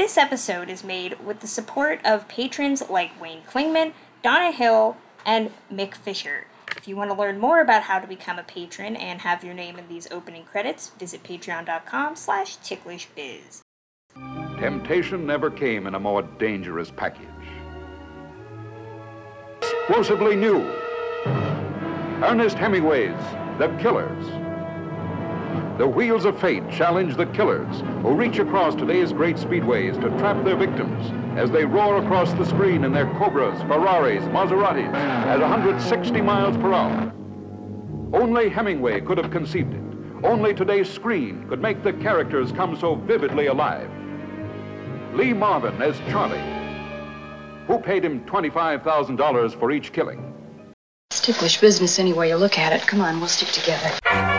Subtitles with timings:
[0.00, 5.50] This episode is made with the support of patrons like Wayne Klingman, Donna Hill, and
[5.70, 6.46] Mick Fisher.
[6.74, 9.52] If you want to learn more about how to become a patron and have your
[9.52, 13.60] name in these opening credits, visit patreon.com slash ticklishbiz.
[14.58, 17.28] Temptation never came in a more dangerous package.
[19.60, 20.62] Explosively new.
[22.24, 23.20] Ernest Hemingway's
[23.58, 24.49] The Killers.
[25.80, 30.44] The wheels of fate challenge the killers who reach across today's great speedways to trap
[30.44, 36.20] their victims as they roar across the screen in their Cobras, Ferraris, Maseratis at 160
[36.20, 37.10] miles per hour.
[38.12, 39.80] Only Hemingway could have conceived it.
[40.22, 43.90] Only today's screen could make the characters come so vividly alive.
[45.14, 46.44] Lee Marvin as Charlie.
[47.68, 50.30] Who paid him $25,000 for each killing?
[51.10, 52.86] It's ticklish business any way you look at it.
[52.86, 54.29] Come on, we'll stick together.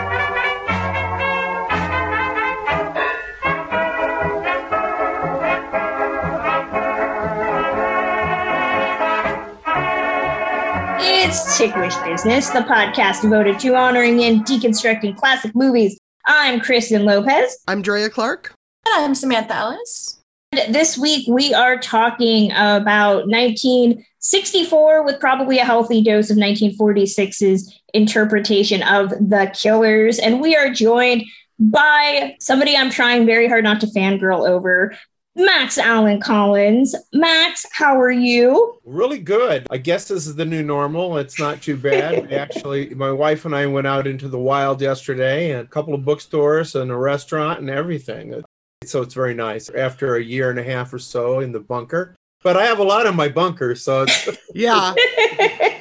[11.62, 15.96] It's Ticklish Business, the podcast devoted to honoring and deconstructing classic movies.
[16.26, 17.56] I'm Kristen Lopez.
[17.68, 18.52] I'm Drea Clark.
[18.84, 20.20] And I'm Samantha Ellis.
[20.50, 27.80] And this week we are talking about 1964 with probably a healthy dose of 1946's
[27.94, 30.18] interpretation of The Killers.
[30.18, 31.22] And we are joined
[31.60, 34.96] by somebody I'm trying very hard not to fangirl over,
[35.34, 36.94] Max Allan Collins.
[37.12, 38.78] Max, how are you?
[38.84, 39.66] Really good.
[39.70, 41.16] I guess this is the new normal.
[41.16, 42.32] It's not too bad.
[42.32, 46.04] Actually, my wife and I went out into the wild yesterday and a couple of
[46.04, 48.42] bookstores and a restaurant and everything.
[48.84, 52.14] So it's very nice after a year and a half or so in the bunker.
[52.42, 54.04] But I have a lot in my bunker, so
[54.54, 54.94] yeah.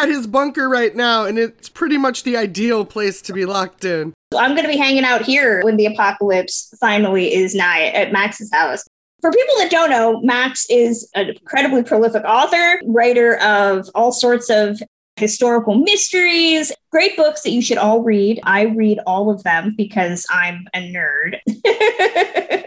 [0.00, 3.84] At his bunker right now, and it's pretty much the ideal place to be locked
[3.84, 4.14] in.
[4.36, 8.50] I'm going to be hanging out here when the apocalypse finally is nigh at Max's
[8.52, 8.84] house.
[9.20, 14.48] For people that don't know, Max is an incredibly prolific author, writer of all sorts
[14.50, 14.80] of
[15.16, 18.38] historical mysteries, great books that you should all read.
[18.44, 21.38] I read all of them because I'm a nerd.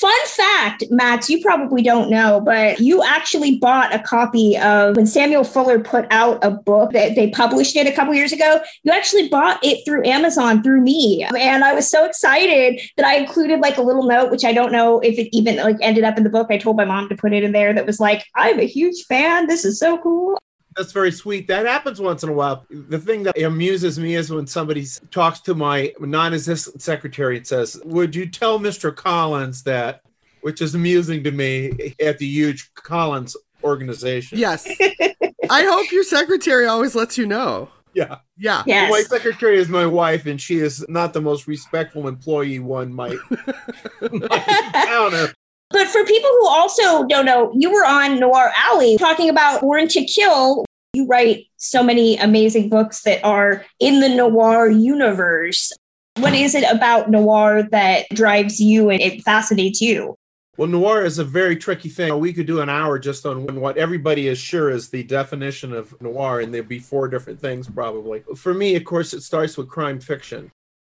[0.00, 5.08] Fun fact, Max, you probably don't know, but you actually bought a copy of when
[5.08, 8.60] Samuel Fuller put out a book that they published it a couple years ago.
[8.84, 11.26] You actually bought it through Amazon through me.
[11.36, 14.70] And I was so excited that I included like a little note, which I don't
[14.70, 16.46] know if it even like ended up in the book.
[16.48, 19.04] I told my mom to put it in there that was like, I'm a huge
[19.06, 19.48] fan.
[19.48, 20.38] This is so cool
[20.78, 21.48] that's very sweet.
[21.48, 22.64] That happens once in a while.
[22.70, 27.80] The thing that amuses me is when somebody talks to my non-assistant secretary and says,
[27.84, 28.94] "Would you tell Mr.
[28.94, 30.02] Collins that?"
[30.40, 34.38] Which is amusing to me at the huge Collins organization.
[34.38, 34.66] Yes.
[35.50, 37.68] I hope your secretary always lets you know.
[37.92, 38.18] Yeah.
[38.36, 38.62] Yeah.
[38.64, 38.90] Yes.
[38.90, 43.18] My secretary is my wife, and she is not the most respectful employee one might,
[44.00, 45.34] might encounter.
[45.70, 49.88] But for people who also don't know, you were on Noir Alley talking about Born
[49.88, 50.64] to Kill.
[50.98, 55.72] You write so many amazing books that are in the noir universe.
[56.16, 60.16] What is it about noir that drives you and it fascinates you?
[60.56, 62.18] Well, noir is a very tricky thing.
[62.18, 65.94] We could do an hour just on what everybody is sure is the definition of
[66.02, 68.24] noir, and there'd be four different things probably.
[68.34, 70.50] For me, of course, it starts with crime fiction.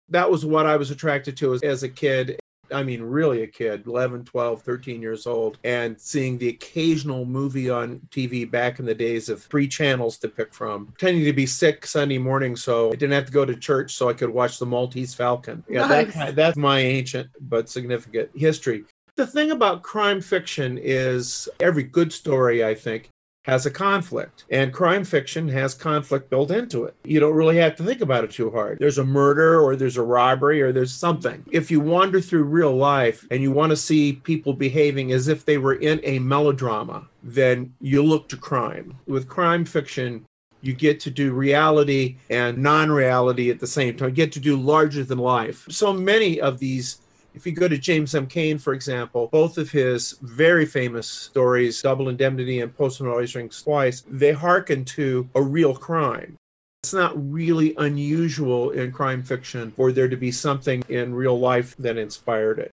[0.09, 2.39] That was what I was attracted to as, as a kid.
[2.73, 7.69] I mean, really a kid, 11, 12, 13 years old, and seeing the occasional movie
[7.69, 10.87] on TV back in the days of three channels to pick from.
[10.87, 14.09] Pretending to be sick Sunday morning, so I didn't have to go to church, so
[14.09, 15.63] I could watch the Maltese Falcon.
[15.69, 16.13] Yeah, Nice.
[16.15, 18.85] that, that's my ancient but significant history.
[19.15, 23.09] The thing about crime fiction is every good story, I think,
[23.43, 26.95] has a conflict, and crime fiction has conflict built into it.
[27.03, 28.77] You don't really have to think about it too hard.
[28.79, 31.43] There's a murder, or there's a robbery, or there's something.
[31.51, 35.45] If you wander through real life and you want to see people behaving as if
[35.45, 38.95] they were in a melodrama, then you look to crime.
[39.07, 40.25] With crime fiction,
[40.61, 44.09] you get to do reality and non reality at the same time.
[44.09, 45.65] You get to do larger than life.
[45.69, 46.99] So many of these
[47.33, 48.27] if you go to James M.
[48.27, 53.61] Cain, for example, both of his very famous stories, Double Indemnity and Postman Always Rings
[53.61, 56.35] Twice, they hearken to a real crime.
[56.83, 61.75] It's not really unusual in crime fiction for there to be something in real life
[61.77, 62.71] that inspired it.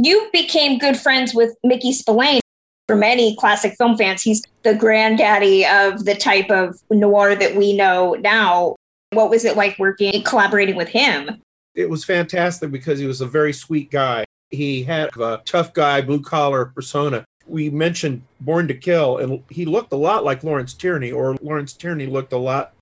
[0.00, 2.40] You became good friends with Mickey Spillane.
[2.88, 7.76] For many classic film fans, he's the granddaddy of the type of noir that we
[7.76, 8.74] know now.
[9.12, 11.40] What was it like working, collaborating with him?
[11.74, 14.24] It was fantastic because he was a very sweet guy.
[14.50, 17.24] He had a tough guy, blue collar persona.
[17.46, 21.72] We mentioned Born to Kill, and he looked a lot like Lawrence Tierney, or Lawrence
[21.72, 22.74] Tierney looked a lot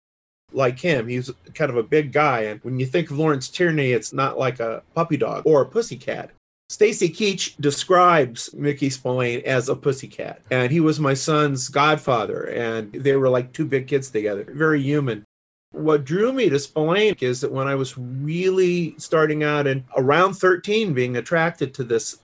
[0.53, 1.09] like him.
[1.09, 2.43] He was kind of a big guy.
[2.43, 5.67] And when you think of Lawrence Tierney, it's not like a puppy dog or a
[5.67, 6.31] pussycat.
[6.71, 12.93] Stacy Keach describes Mickey Spillane as a pussycat, and he was my son's godfather, and
[12.93, 15.25] they were like two big kids together, very human.
[15.73, 20.35] What drew me to Spillane is that when I was really starting out and around
[20.35, 22.19] 13 being attracted to this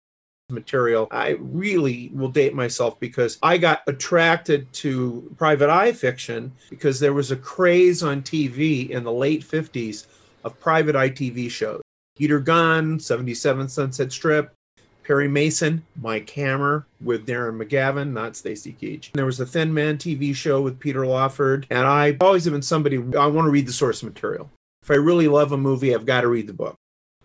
[0.51, 6.99] material, I really will date myself because I got attracted to private eye fiction because
[6.99, 10.07] there was a craze on TV in the late 50s
[10.45, 11.83] of private eye TV shows.
[12.17, 14.53] Peter Gunn, 77 Sunset Strip,
[15.05, 19.13] Perry Mason, Mike Hammer with Darren McGavin, not Stacy Keach.
[19.13, 22.63] There was a Thin Man TV show with Peter Lawford, and I always have been
[22.63, 24.51] somebody I want to read the source material.
[24.83, 26.77] If I really love a movie, I've got to read the book.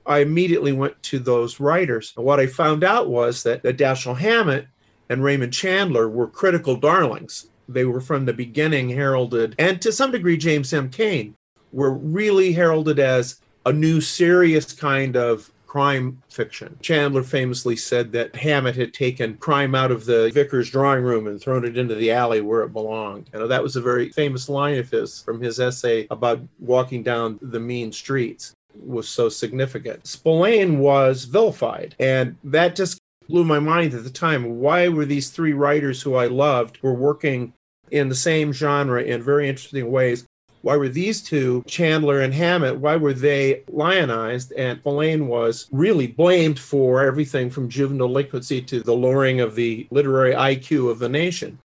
[0.06, 2.14] I immediately went to those writers.
[2.18, 4.68] And what I found out was that, that Dashiell Hammett
[5.08, 7.50] and Raymond Chandler were critical darlings.
[7.68, 10.90] They were from the beginning heralded, and to some degree, James M.
[10.90, 11.36] Cain
[11.72, 16.76] were really heralded as a new serious kind of crime fiction.
[16.82, 21.40] Chandler famously said that Hammett had taken crime out of the vicar's drawing room and
[21.40, 23.30] thrown it into the alley where it belonged.
[23.32, 27.04] You know, that was a very famous line of his from his essay about walking
[27.04, 30.06] down the mean streets was so significant.
[30.08, 34.60] Spillane was vilified, and that just blew my mind at the time.
[34.60, 37.54] Why were these three writers who I loved were working
[37.92, 40.26] in the same genre in very interesting ways
[40.62, 44.52] why were these two, Chandler and Hammett, why were they lionized?
[44.54, 49.88] And Spillane was really blamed for everything from juvenile delinquency to the lowering of the
[49.92, 51.60] literary IQ of the nation.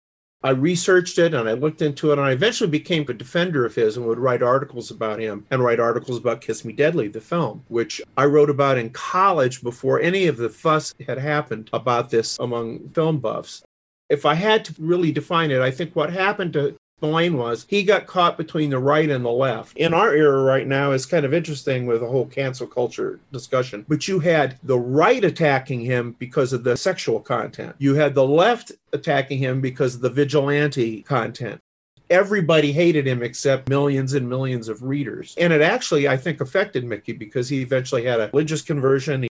[0.46, 3.76] I researched it and I looked into it, and I eventually became a defender of
[3.76, 7.22] his and would write articles about him and write articles about Kiss Me Deadly, the
[7.22, 12.10] film, which I wrote about in college before any of the fuss had happened about
[12.10, 13.64] this among film buffs.
[14.10, 17.84] If I had to really define it, I think what happened to Spillane was he
[17.84, 19.76] got caught between the right and the left.
[19.76, 23.86] In our era right now, it's kind of interesting with the whole cancel culture discussion.
[23.90, 27.76] But you had the right attacking him because of the sexual content.
[27.78, 31.60] You had the left attacking him because of the vigilante content
[32.10, 35.34] everybody hated him except millions and millions of readers.
[35.38, 39.26] And it actually, I think, affected Mickey because he eventually had a religious conversion.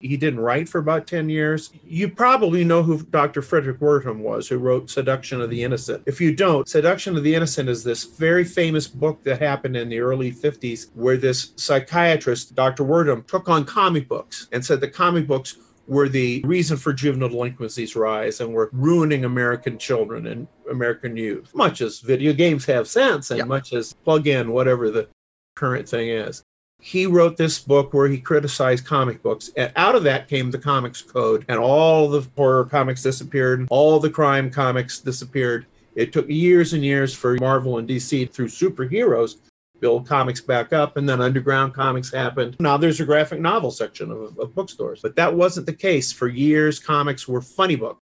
[0.00, 1.70] He didn't write for about 10 years.
[1.84, 3.42] You probably know who Dr.
[3.42, 6.04] Frederick Wertham was, who wrote Seduction of the Innocent.
[6.06, 9.88] If you don't, Seduction of the Innocent is this very famous book that happened in
[9.88, 12.84] the early 50s where this psychiatrist, Dr.
[12.84, 15.56] Wertham, took on comic books and said the comic books
[15.88, 21.52] were the reason for juvenile delinquencies rise and were ruining American children and American youth,
[21.54, 25.08] much as video games have since and much as plug in whatever the
[25.56, 26.44] current thing is
[26.80, 30.58] he wrote this book where he criticized comic books and out of that came the
[30.58, 35.66] comics code and all the horror comics disappeared all the crime comics disappeared.
[35.96, 39.36] It took years and years for marvel and dc through superheroes
[39.80, 42.56] build comics back up and then underground comics happened.
[42.58, 46.28] Now there's a graphic novel section of, of bookstores but that wasn't the case for
[46.28, 46.78] years.
[46.78, 48.00] Comics were funny books.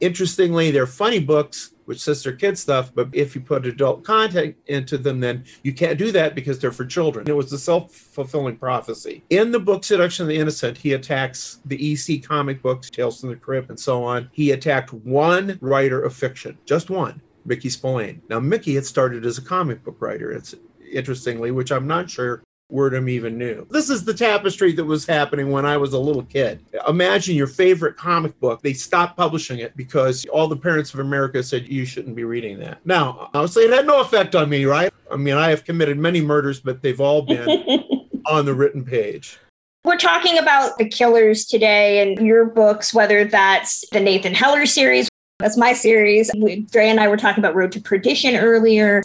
[0.00, 4.54] Interestingly they're funny books which says they're kid stuff, but if you put adult content
[4.66, 7.28] into them, then you can't do that because they're for children.
[7.28, 9.24] It was a self fulfilling prophecy.
[9.30, 13.30] In the book Seduction of the Innocent, he attacks the EC comic books, Tales from
[13.30, 14.28] the Crypt, and so on.
[14.32, 18.20] He attacked one writer of fiction, just one, Mickey Spillane.
[18.28, 20.32] Now, Mickey had started as a comic book writer.
[20.32, 20.54] It's
[20.92, 22.42] interestingly, which I'm not sure
[22.72, 23.66] Wertham even knew.
[23.70, 26.64] This is the tapestry that was happening when I was a little kid.
[26.88, 28.62] Imagine your favorite comic book.
[28.62, 32.58] They stopped publishing it because all the parents of America said you shouldn't be reading
[32.60, 32.84] that.
[32.84, 34.92] Now, obviously, it had no effect on me, right?
[35.10, 37.48] I mean, I have committed many murders, but they've all been
[38.26, 39.38] on the written page.
[39.84, 45.08] We're talking about the killers today and your books, whether that's the Nathan Heller series,
[45.38, 46.30] that's my series.
[46.70, 49.02] Dre and I were talking about Road to Perdition earlier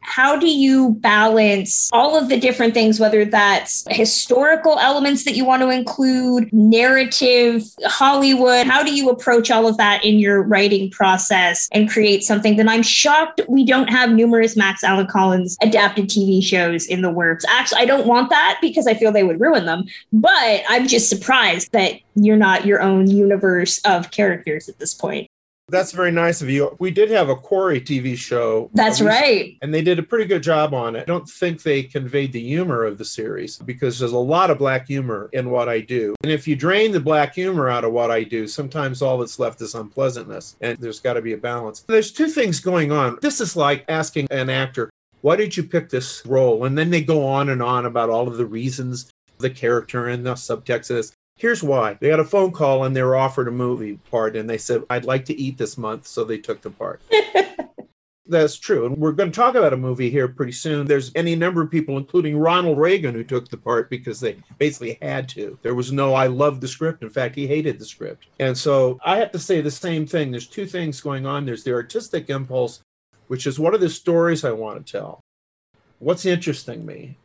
[0.00, 5.44] how do you balance all of the different things, whether that's historical elements that you
[5.44, 8.66] want to include, narrative, Hollywood?
[8.66, 12.68] How do you approach all of that in your writing process and create something that
[12.68, 17.44] I'm shocked we don't have numerous Max Allan Collins adapted TV shows in the works?
[17.48, 21.08] Actually, I don't want that because I feel they would ruin them, but I'm just
[21.08, 25.27] surprised that you're not your own universe of characters at this point.
[25.68, 26.74] That's very nice of you.
[26.78, 28.70] We did have a Quarry TV show.
[28.72, 29.56] That's right.
[29.60, 31.02] And they did a pretty good job on it.
[31.02, 34.58] I don't think they conveyed the humor of the series because there's a lot of
[34.58, 36.14] black humor in what I do.
[36.22, 39.38] And if you drain the black humor out of what I do, sometimes all that's
[39.38, 40.56] left is unpleasantness.
[40.62, 41.84] And there's got to be a balance.
[41.86, 43.18] There's two things going on.
[43.20, 46.64] This is like asking an actor, why did you pick this role?
[46.64, 50.26] And then they go on and on about all of the reasons the character and
[50.26, 51.12] the subtext of this.
[51.38, 51.96] Here's why.
[52.00, 54.82] They got a phone call and they were offered a movie part and they said,
[54.90, 56.06] I'd like to eat this month.
[56.06, 57.00] So they took the part.
[58.26, 58.86] That's true.
[58.86, 60.86] And we're going to talk about a movie here pretty soon.
[60.86, 64.98] There's any number of people, including Ronald Reagan, who took the part because they basically
[65.00, 65.56] had to.
[65.62, 67.02] There was no, I love the script.
[67.02, 68.26] In fact, he hated the script.
[68.40, 70.32] And so I have to say the same thing.
[70.32, 72.80] There's two things going on there's the artistic impulse,
[73.28, 75.20] which is what are the stories I want to tell?
[76.00, 77.16] What's interesting me?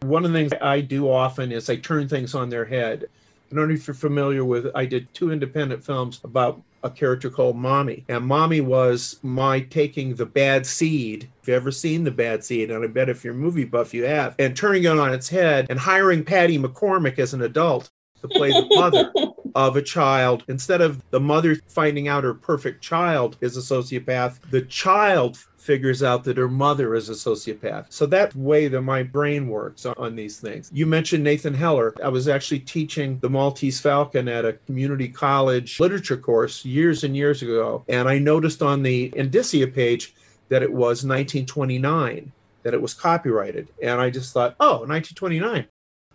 [0.00, 3.08] One of the things I do often is I turn things on their head.
[3.50, 7.30] I don't know if you're familiar with, I did two independent films about a character
[7.30, 8.04] called Mommy.
[8.08, 11.28] And Mommy was my taking the bad seed.
[11.42, 13.94] If you've ever seen the bad seed, and I bet if you're a movie buff,
[13.94, 17.90] you have, and turning it on its head and hiring Patty McCormack as an adult
[18.20, 19.12] to play the mother
[19.54, 20.44] of a child.
[20.48, 26.02] Instead of the mother finding out her perfect child is a sociopath, the child figures
[26.02, 27.84] out that her mother is a sociopath.
[27.90, 30.70] So that way that my brain works on these things.
[30.72, 31.92] You mentioned Nathan Heller.
[32.02, 37.14] I was actually teaching the Maltese Falcon at a community college literature course years and
[37.14, 37.84] years ago.
[37.86, 40.14] And I noticed on the Indicia page
[40.48, 42.32] that it was 1929,
[42.62, 43.68] that it was copyrighted.
[43.82, 45.66] And I just thought, oh, 1929.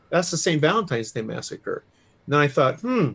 [0.10, 1.84] That's the same Valentine's Day massacre.
[2.26, 3.12] And then I thought, hmm,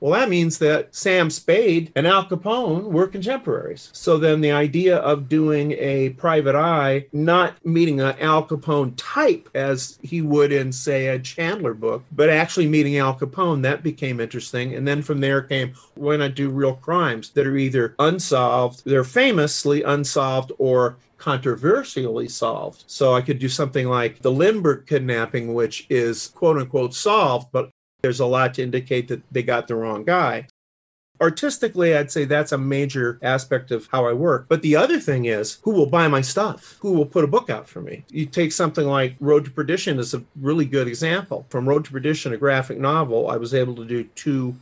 [0.00, 3.90] well, that means that Sam Spade and Al Capone were contemporaries.
[3.92, 9.48] So then the idea of doing a private eye, not meeting an Al Capone type
[9.54, 14.20] as he would in, say, a Chandler book, but actually meeting Al Capone, that became
[14.20, 14.74] interesting.
[14.74, 19.04] And then from there came, why not do real crimes that are either unsolved, they're
[19.04, 22.84] famously unsolved, or controversially solved.
[22.86, 27.70] So I could do something like the Lindbergh kidnapping, which is quote unquote solved, but
[28.02, 30.46] there's a lot to indicate that they got the wrong guy.
[31.20, 34.46] Artistically, I'd say that's a major aspect of how I work.
[34.48, 36.76] But the other thing is who will buy my stuff?
[36.80, 38.04] Who will put a book out for me?
[38.08, 41.44] You take something like Road to Perdition as a really good example.
[41.48, 44.54] From Road to Perdition, a graphic novel, I was able to do two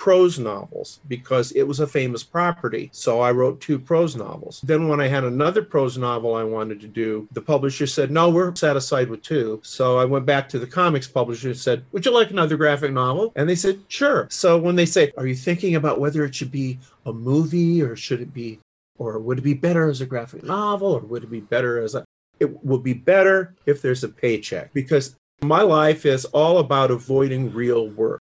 [0.00, 2.88] prose novels because it was a famous property.
[2.90, 4.62] So I wrote two prose novels.
[4.64, 8.30] Then, when I had another prose novel I wanted to do, the publisher said, No,
[8.30, 9.60] we're satisfied with two.
[9.62, 12.92] So I went back to the comics publisher and said, Would you like another graphic
[12.92, 13.30] novel?
[13.36, 14.26] And they said, Sure.
[14.30, 17.94] So when they say, Are you thinking about whether it should be a movie or
[17.94, 18.58] should it be,
[18.96, 21.94] or would it be better as a graphic novel or would it be better as
[21.94, 22.04] a,
[22.40, 27.52] it would be better if there's a paycheck because my life is all about avoiding
[27.52, 28.20] real work.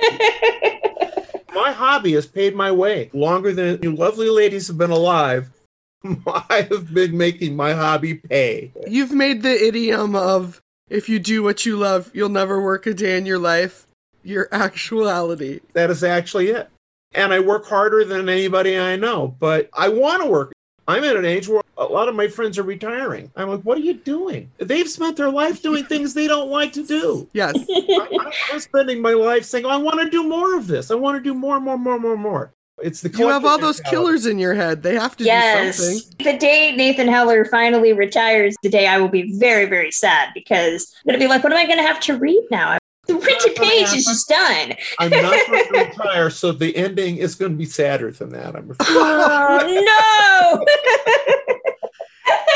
[1.70, 5.50] my hobby has paid my way longer than you lovely ladies have been alive.
[6.26, 8.72] I have been making my hobby pay.
[8.86, 12.94] You've made the idiom of if you do what you love, you'll never work a
[12.94, 13.86] day in your life
[14.22, 15.60] your actuality.
[15.72, 16.68] That is actually it.
[17.12, 20.52] And I work harder than anybody I know, but I want to work.
[20.90, 23.30] I'm at an age where a lot of my friends are retiring.
[23.36, 24.50] I'm like, what are you doing?
[24.58, 27.28] They've spent their life doing things they don't like to do.
[27.32, 27.54] Yes.
[27.70, 30.90] I, am spending my life saying, I want to do more of this.
[30.90, 32.52] I want to do more, more, more, more, more.
[32.82, 34.82] It's the you have all those killers in your head.
[34.82, 35.76] They have to yes.
[35.76, 36.32] do something.
[36.32, 40.94] The day Nathan Heller finally retires, the day I will be very, very sad because
[41.00, 42.78] I'm gonna be like, what am I gonna have to read now?
[43.30, 44.74] The printed page is just done.
[44.98, 48.56] I'm not going to retire, so the ending is going to be sadder than that.
[48.56, 48.88] I'm afraid.
[48.88, 50.66] Oh, no!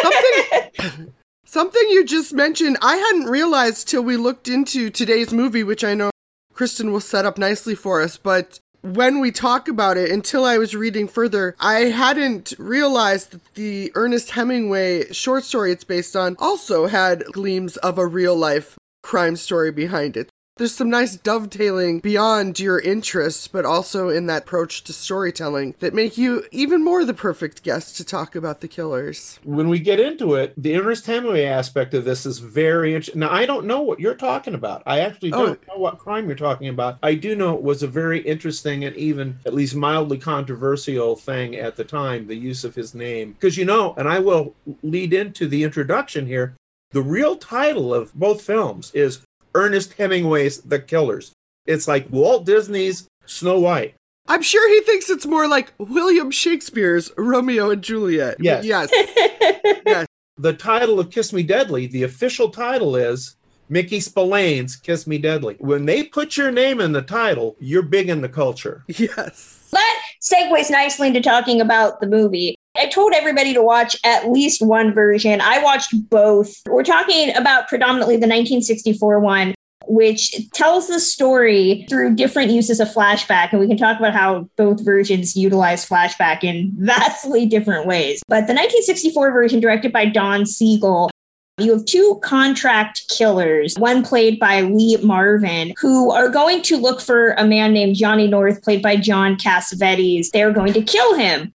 [0.74, 1.14] something,
[1.44, 5.94] something you just mentioned, I hadn't realized till we looked into today's movie, which I
[5.94, 6.10] know
[6.52, 10.58] Kristen will set up nicely for us, but when we talk about it, until I
[10.58, 16.36] was reading further, I hadn't realized that the Ernest Hemingway short story it's based on
[16.38, 20.28] also had gleams of a real life crime story behind it.
[20.56, 25.92] There's some nice dovetailing beyond your interests, but also in that approach to storytelling that
[25.92, 29.40] make you even more the perfect guest to talk about the killers.
[29.42, 33.18] When we get into it, the Ernest Hemingway aspect of this is very interesting.
[33.18, 34.84] Now, I don't know what you're talking about.
[34.86, 35.44] I actually oh.
[35.44, 35.74] don't oh.
[35.74, 36.98] know what crime you're talking about.
[37.02, 41.56] I do know it was a very interesting and even at least mildly controversial thing
[41.56, 43.32] at the time, the use of his name.
[43.32, 46.54] Because, you know, and I will lead into the introduction here.
[46.92, 51.32] The real title of both films is Ernest Hemingway's The Killers.
[51.66, 53.94] It's like Walt Disney's Snow White.
[54.26, 58.36] I'm sure he thinks it's more like William Shakespeare's Romeo and Juliet.
[58.40, 58.64] Yes.
[58.64, 58.90] Yes.
[59.86, 60.06] yes.
[60.38, 63.36] The title of Kiss Me Deadly, the official title is
[63.68, 65.56] Mickey Spillane's Kiss Me Deadly.
[65.58, 68.84] When they put your name in the title, you're big in the culture.
[68.88, 69.68] Yes.
[69.72, 72.56] That segues nicely into talking about the movie.
[72.84, 75.40] I told everybody to watch at least one version.
[75.40, 76.54] I watched both.
[76.66, 79.54] We're talking about predominantly the 1964 one,
[79.86, 83.52] which tells the story through different uses of flashback.
[83.52, 88.20] And we can talk about how both versions utilize flashback in vastly different ways.
[88.28, 91.08] But the 1964 version, directed by Don Siegel,
[91.56, 97.00] you have two contract killers, one played by Lee Marvin, who are going to look
[97.00, 100.28] for a man named Johnny North, played by John Cassavetes.
[100.32, 101.54] They're going to kill him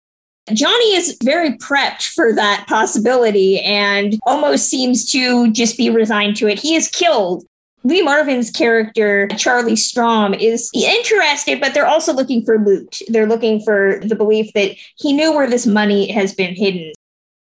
[0.54, 6.48] Johnny is very prepped for that possibility and almost seems to just be resigned to
[6.48, 6.60] it.
[6.60, 7.46] He is killed.
[7.84, 13.02] Lee Marvin's character, Charlie Strom, is interested, but they're also looking for loot.
[13.08, 16.92] They're looking for the belief that he knew where this money has been hidden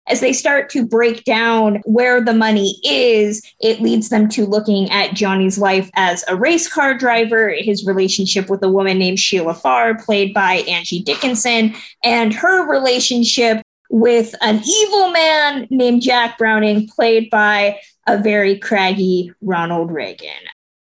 [0.06, 4.90] as they start to break down where the money is, it leads them to looking
[4.90, 9.54] at Johnny's life as a race car driver, his relationship with a woman named Sheila
[9.54, 16.88] Farr, played by Angie Dickinson, and her relationship with an evil man named Jack Browning,
[16.88, 20.30] played by a very craggy Ronald Reagan.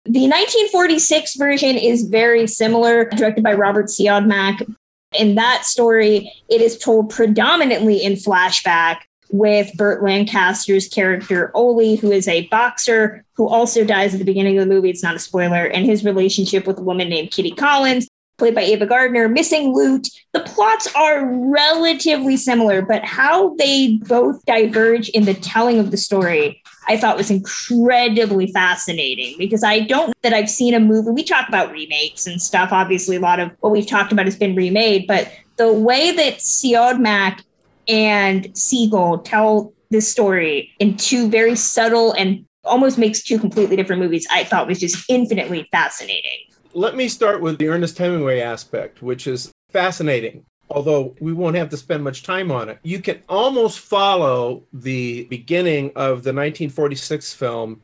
[0.06, 4.66] The 1946 version is very similar, directed by Robert Siodmak.
[5.14, 12.12] In that story, it is told predominantly in flashback with Burt Lancaster's character Ole, who
[12.12, 14.90] is a boxer who also dies at the beginning of the movie.
[14.90, 18.08] It's not a spoiler, and his relationship with a woman named Kitty Collins,
[18.38, 20.08] played by Ava Gardner, missing loot.
[20.34, 25.98] The plots are relatively similar, but how they both diverge in the telling of the
[25.98, 31.12] story, I thought was incredibly fascinating because I don't that I've seen a movie.
[31.12, 32.72] We talk about remakes and stuff.
[32.72, 36.38] Obviously, a lot of what we've talked about has been remade, but the way that
[36.38, 37.42] Siodmak
[37.90, 44.02] and Siegel tell this story in two very subtle and almost makes two completely different
[44.02, 46.40] movies, I thought was just infinitely fascinating.
[46.74, 50.46] Let me start with the Ernest Hemingway aspect, which is fascinating.
[50.70, 55.24] Although we won't have to spend much time on it, you can almost follow the
[55.24, 57.82] beginning of the 1946 film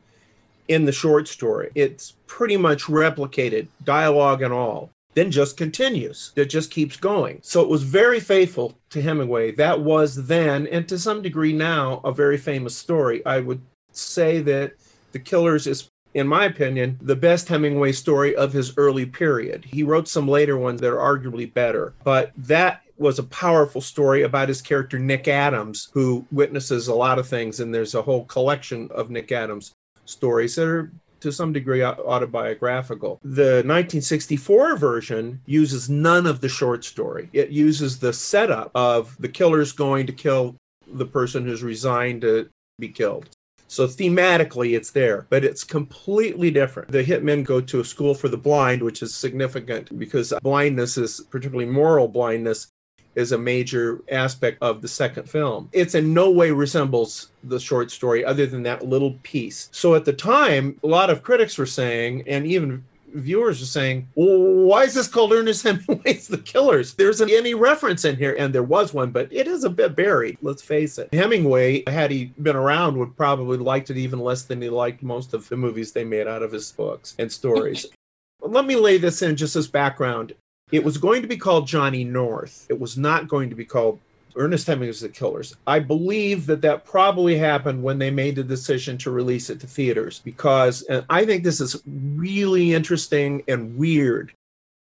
[0.68, 1.72] in the short story.
[1.74, 6.32] It's pretty much replicated, dialogue and all then just continues.
[6.36, 7.40] It just keeps going.
[7.42, 9.52] So it was very faithful to Hemingway.
[9.52, 13.24] That was then, and to some degree now, a very famous story.
[13.24, 14.74] I would say that
[15.12, 19.66] The Killers is in my opinion, the best Hemingway story of his early period.
[19.66, 24.22] He wrote some later ones that are arguably better, but that was a powerful story
[24.22, 28.24] about his character Nick Adams, who witnesses a lot of things, and there's a whole
[28.24, 29.72] collection of Nick Adams
[30.06, 33.20] stories that are to some degree autobiographical.
[33.22, 37.28] The 1964 version uses none of the short story.
[37.32, 40.56] It uses the setup of the killer's going to kill
[40.86, 42.48] the person who's resigned to
[42.78, 43.28] be killed.
[43.68, 46.90] So thematically, it's there, but it's completely different.
[46.90, 51.22] The hitmen go to a school for the blind, which is significant because blindness is
[51.30, 52.68] particularly moral blindness
[53.16, 55.68] is a major aspect of the second film.
[55.72, 59.68] It's in no way resembles the short story other than that little piece.
[59.72, 64.08] So at the time, a lot of critics were saying, and even viewers are saying,
[64.14, 66.94] well, why is this called Ernest Hemingway's The Killers?
[66.94, 69.96] There's an, any reference in here, and there was one, but it is a bit
[69.96, 71.12] buried, let's face it.
[71.12, 75.34] Hemingway, had he been around, would probably liked it even less than he liked most
[75.34, 77.86] of the movies they made out of his books and stories.
[78.42, 80.34] Let me lay this in just as background.
[80.72, 82.66] It was going to be called Johnny North.
[82.68, 84.00] It was not going to be called
[84.34, 85.54] Ernest Hemingway's The Killers.
[85.66, 89.66] I believe that that probably happened when they made the decision to release it to
[89.68, 94.32] theaters because, and I think this is really interesting and weird.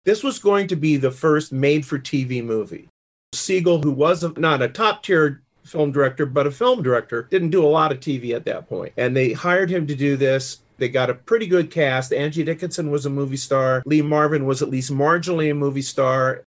[0.05, 2.88] This was going to be the first made for TV movie.
[3.33, 7.51] Siegel, who was a, not a top tier film director, but a film director, didn't
[7.51, 8.93] do a lot of TV at that point.
[8.99, 10.59] And they hired him to do this.
[10.81, 12.11] They got a pretty good cast.
[12.12, 13.83] Angie Dickinson was a movie star.
[13.85, 16.45] Lee Marvin was at least marginally a movie star.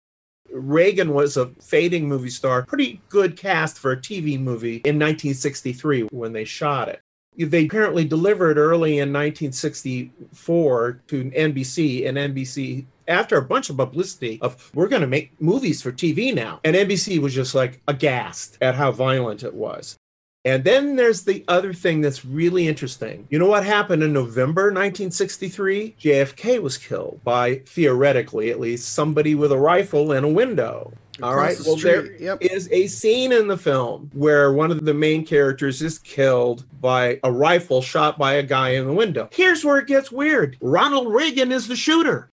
[0.52, 2.64] Reagan was a fading movie star.
[2.64, 7.00] Pretty good cast for a TV movie in 1963 when they shot it.
[7.38, 14.40] They apparently delivered early in 1964 to NBC, and NBC, after a bunch of publicity
[14.42, 18.58] of we're going to make movies for TV now, and NBC was just like aghast
[18.62, 19.98] at how violent it was.
[20.46, 23.26] And then there's the other thing that's really interesting.
[23.30, 25.96] You know what happened in November 1963?
[26.00, 30.92] JFK was killed by, theoretically at least, somebody with a rifle in a window.
[31.18, 31.58] Across All right.
[31.58, 32.38] The well, there yep.
[32.42, 37.20] is a scene in the film where one of the main characters is killed by
[37.24, 39.30] a rifle shot by a guy in the window.
[39.32, 42.32] Here's where it gets weird Ronald Reagan is the shooter.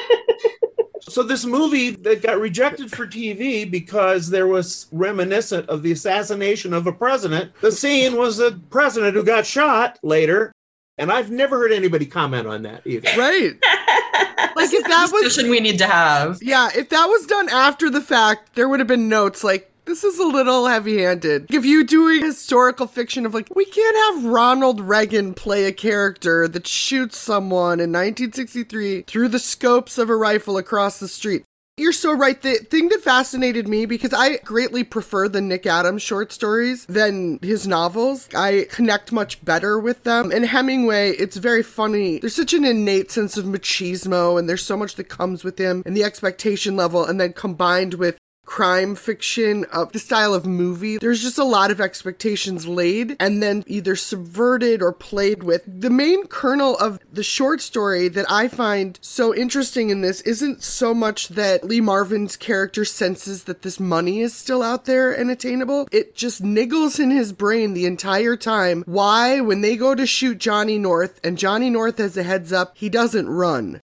[1.12, 6.72] So this movie that got rejected for TV because there was reminiscent of the assassination
[6.72, 7.52] of a president.
[7.60, 10.52] The scene was a president who got shot later,
[10.96, 13.10] and I've never heard anybody comment on that either.
[13.16, 13.52] Right.
[14.56, 16.42] like if that was discussion we need to have.
[16.42, 20.04] Yeah, if that was done after the fact, there would have been notes like this
[20.04, 21.46] is a little heavy handed.
[21.52, 25.72] If you do a historical fiction of like, we can't have Ronald Reagan play a
[25.72, 31.44] character that shoots someone in 1963 through the scopes of a rifle across the street.
[31.78, 32.40] You're so right.
[32.40, 37.38] The thing that fascinated me, because I greatly prefer the Nick Adams short stories than
[37.40, 40.30] his novels, I connect much better with them.
[40.30, 42.18] And Hemingway, it's very funny.
[42.18, 45.82] There's such an innate sense of machismo, and there's so much that comes with him
[45.86, 50.98] and the expectation level, and then combined with crime fiction of the style of movie.
[50.98, 55.62] There's just a lot of expectations laid and then either subverted or played with.
[55.66, 60.62] The main kernel of the short story that I find so interesting in this isn't
[60.62, 65.30] so much that Lee Marvin's character senses that this money is still out there and
[65.30, 65.88] attainable.
[65.92, 70.38] It just niggles in his brain the entire time why, when they go to shoot
[70.38, 73.80] Johnny North and Johnny North has a heads up, he doesn't run.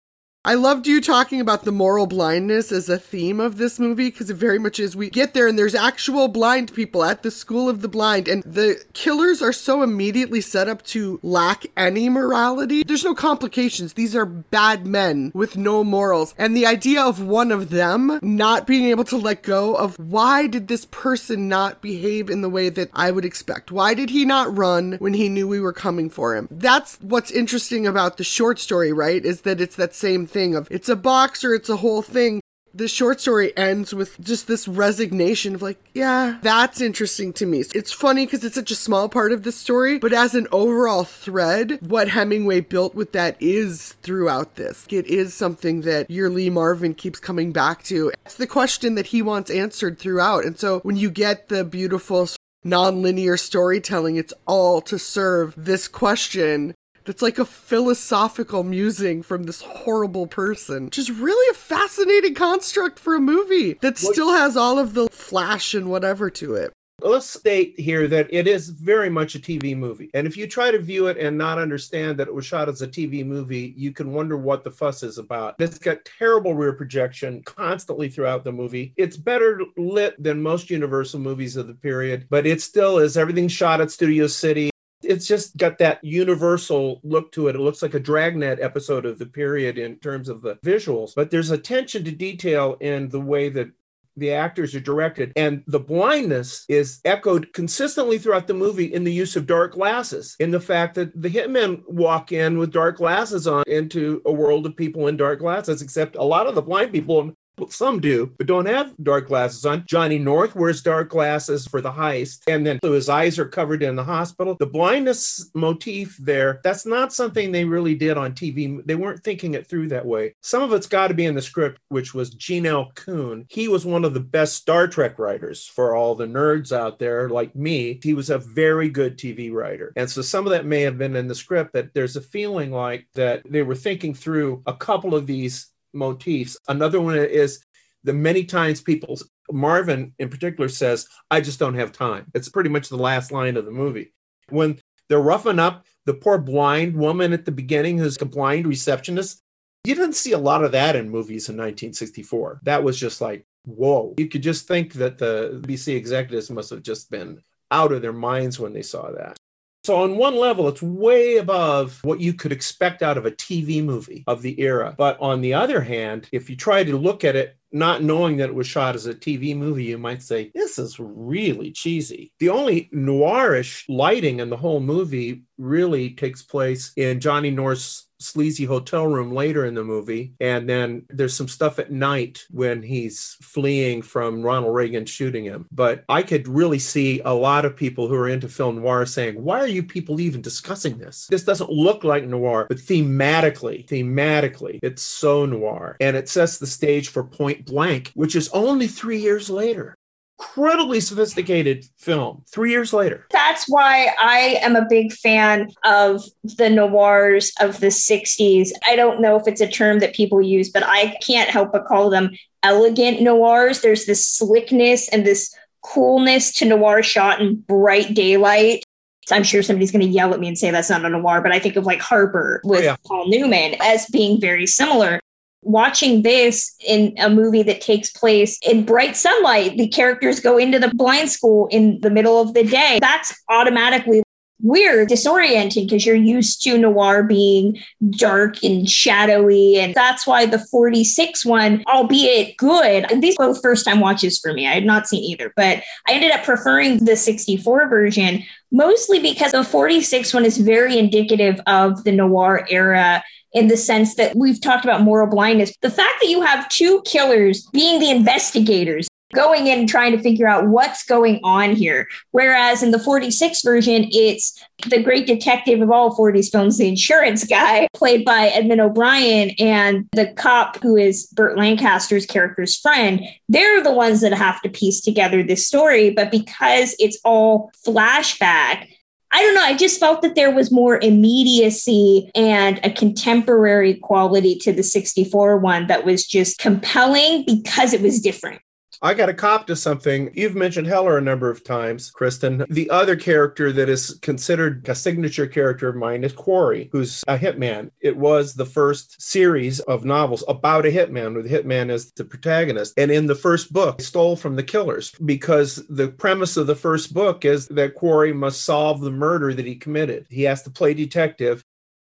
[0.47, 4.29] I loved you talking about the moral blindness as a theme of this movie because
[4.29, 4.95] it very much is.
[4.95, 8.43] We get there and there's actual blind people at the school of the blind, and
[8.43, 12.83] the killers are so immediately set up to lack any morality.
[12.83, 13.93] There's no complications.
[13.93, 16.35] These are bad men with no morals.
[16.37, 20.45] And the idea of one of them not being able to let go of why
[20.45, 23.71] did this person not behave in the way that I would expect?
[23.71, 26.47] Why did he not run when he knew we were coming for him?
[26.51, 29.25] That's what's interesting about the short story, right?
[29.25, 32.41] Is that it's that same thing of it's a box or it's a whole thing.
[32.73, 37.63] The short story ends with just this resignation of like, yeah, that's interesting to me.
[37.73, 41.05] It's funny because it's such a small part of the story, but as an overall
[41.05, 44.85] thread, what Hemingway built with that is throughout this.
[44.89, 48.11] It is something that your Lee Marvin keeps coming back to.
[48.25, 50.43] It's the question that he wants answered throughout.
[50.43, 52.27] And so when you get the beautiful
[52.65, 59.61] non-linear storytelling, it's all to serve this question that's like a philosophical musing from this
[59.61, 64.79] horrible person, which is really a fascinating construct for a movie that still has all
[64.79, 66.73] of the flash and whatever to it.
[67.01, 70.09] Let's state here that it is very much a TV movie.
[70.13, 72.81] And if you try to view it and not understand that it was shot as
[72.81, 75.55] a TV movie, you can wonder what the fuss is about.
[75.59, 78.93] It's got terrible rear projection constantly throughout the movie.
[78.95, 83.49] It's better lit than most Universal movies of the period, but it still is everything
[83.49, 84.71] shot at Studio City
[85.03, 87.55] it's just got that universal look to it.
[87.55, 91.29] It looks like a Dragnet episode of the period in terms of the visuals, but
[91.29, 93.69] there's attention to detail in the way that
[94.17, 95.33] the actors are directed.
[95.35, 100.35] And the blindness is echoed consistently throughout the movie in the use of dark glasses,
[100.39, 104.65] in the fact that the hitmen walk in with dark glasses on into a world
[104.65, 108.31] of people in dark glasses, except a lot of the blind people well, some do,
[108.37, 109.85] but don't have dark glasses on.
[109.87, 113.83] Johnny North wears dark glasses for the heist, and then so his eyes are covered
[113.83, 114.55] in the hospital.
[114.59, 118.85] The blindness motif there, that's not something they really did on TV.
[118.85, 120.33] They weren't thinking it through that way.
[120.41, 122.91] Some of it's got to be in the script, which was Gene L.
[122.95, 123.45] Coon.
[123.49, 127.29] He was one of the best Star Trek writers for all the nerds out there
[127.29, 127.99] like me.
[128.01, 129.93] He was a very good TV writer.
[129.95, 132.71] And so some of that may have been in the script but there's a feeling
[132.71, 136.57] like that they were thinking through a couple of these motifs.
[136.67, 137.63] Another one is
[138.03, 139.17] the many times people,
[139.51, 142.31] Marvin in particular says, I just don't have time.
[142.35, 144.13] It's pretty much the last line of the movie.
[144.49, 144.79] When
[145.09, 149.41] they're roughing up the poor blind woman at the beginning who's a blind receptionist,
[149.85, 152.61] you didn't see a lot of that in movies in 1964.
[152.63, 154.13] That was just like, whoa.
[154.17, 158.13] You could just think that the NBC executives must have just been out of their
[158.13, 159.37] minds when they saw that.
[159.85, 163.83] So, on one level, it's way above what you could expect out of a TV
[163.83, 164.95] movie of the era.
[164.97, 168.49] But on the other hand, if you try to look at it not knowing that
[168.49, 172.31] it was shot as a TV movie, you might say, this is really cheesy.
[172.39, 178.65] The only noirish lighting in the whole movie really takes place in Johnny North's sleazy
[178.65, 180.33] hotel room later in the movie.
[180.39, 185.67] And then there's some stuff at night when he's fleeing from Ronald Reagan shooting him.
[185.71, 189.41] But I could really see a lot of people who are into film noir saying,
[189.41, 191.27] why are you people even discussing this?
[191.29, 195.97] This doesn't look like noir, but thematically, thematically, it's so noir.
[195.99, 199.97] And it sets the stage for Point Blank, which is only three years later
[200.39, 203.25] incredibly sophisticated film three years later.
[203.31, 208.69] That's why I am a big fan of the noirs of the 60s.
[208.87, 211.85] I don't know if it's a term that people use, but I can't help but
[211.85, 212.31] call them
[212.63, 213.81] elegant noirs.
[213.81, 218.83] There's this slickness and this coolness to noir shot in bright daylight.
[219.31, 221.51] I'm sure somebody's going to yell at me and say that's not a noir, but
[221.51, 222.95] I think of like Harper with oh, yeah.
[223.05, 225.19] Paul Newman as being very similar
[225.65, 230.79] watching this in a movie that takes place in bright sunlight, the characters go into
[230.79, 232.99] the blind school in the middle of the day.
[233.01, 234.23] That's automatically
[234.61, 237.77] weird, disorienting because you're used to noir being
[238.11, 239.77] dark and shadowy.
[239.77, 244.67] And that's why the 46 one, albeit good, these both first time watches for me.
[244.67, 249.51] I had not seen either, but I ended up preferring the 64 version mostly because
[249.51, 253.23] the 46 one is very indicative of the noir era
[253.55, 255.73] in the sense that we've talked about moral blindness.
[255.81, 260.21] The fact that you have two killers being the investigators going in and trying to
[260.21, 262.07] figure out what's going on here.
[262.31, 267.43] Whereas in the 46 version, it's the great detective of all 40s films, the insurance
[267.43, 273.21] guy, played by Edmund O'Brien, and the cop who is Burt Lancaster's character's friend.
[273.49, 276.11] They're the ones that have to piece together this story.
[276.11, 278.87] But because it's all flashback,
[279.31, 279.63] I don't know.
[279.63, 285.57] I just felt that there was more immediacy and a contemporary quality to the 64
[285.57, 288.61] one that was just compelling because it was different.
[289.01, 290.31] I got a cop to something.
[290.33, 292.65] You've mentioned Heller a number of times, Kristen.
[292.69, 297.37] The other character that is considered a signature character of mine is Quarry, who's a
[297.37, 297.91] hitman.
[298.01, 302.25] It was the first series of novels about a hitman, with the hitman as the
[302.25, 302.93] protagonist.
[302.97, 307.13] And in the first book, stole from the killers because the premise of the first
[307.13, 310.25] book is that Quarry must solve the murder that he committed.
[310.29, 311.63] He has to play detective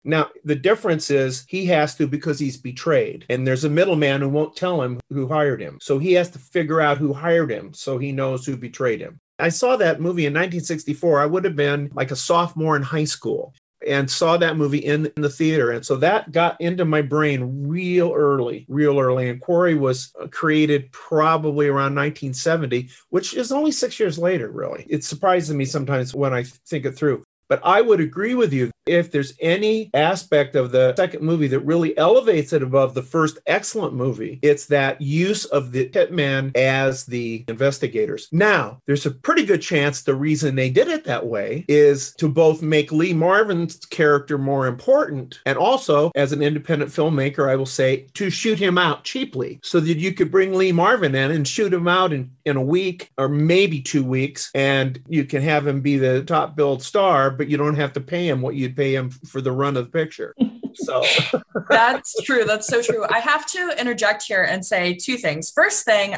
[0.08, 4.30] now, the difference is he has to because he's betrayed, and there's a middleman who
[4.30, 5.78] won't tell him who hired him.
[5.82, 9.20] So he has to figure out who hired him so he knows who betrayed him.
[9.38, 11.20] I saw that movie in 1964.
[11.20, 13.54] I would have been like a sophomore in high school
[13.86, 15.72] and saw that movie in, in, the theater.
[15.72, 19.30] And so that got into my brain real early, real early.
[19.30, 24.86] And Quarry was uh, created probably around 1970, which is only six years later, really.
[24.89, 27.24] It surprises me sometimes when I think it through.
[27.50, 28.72] But I would agree with you.
[28.88, 33.39] If there's any aspect of the second movie that really elevates it above the first
[33.47, 38.28] excellent movie, it's that use of the hitman as the investigators.
[38.32, 42.30] Now, there's a pretty good chance the reason they did it that way is to
[42.30, 47.65] both make Lee Marvin's character more important and also, as an independent filmmaker, I will
[47.65, 51.47] say, to shoot him out cheaply so that you could bring Lee Marvin in and
[51.47, 55.65] shoot him out in, in a week or maybe two weeks and you can have
[55.65, 58.76] him be the top billed star but you don't have to pay him what you'd
[58.78, 60.34] pay him for the run of the picture.
[60.76, 61.04] So
[61.70, 62.46] that's true.
[62.46, 63.06] That's so true.
[63.10, 65.52] I have to interject here and say two things.
[65.52, 66.16] First thing,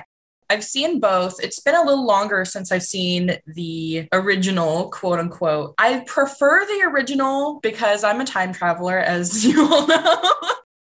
[0.50, 1.36] I've seen both.
[1.42, 5.76] It's been a little longer since I've seen the original, quote unquote.
[5.78, 10.22] I prefer the original because I'm a time traveler, as you all know.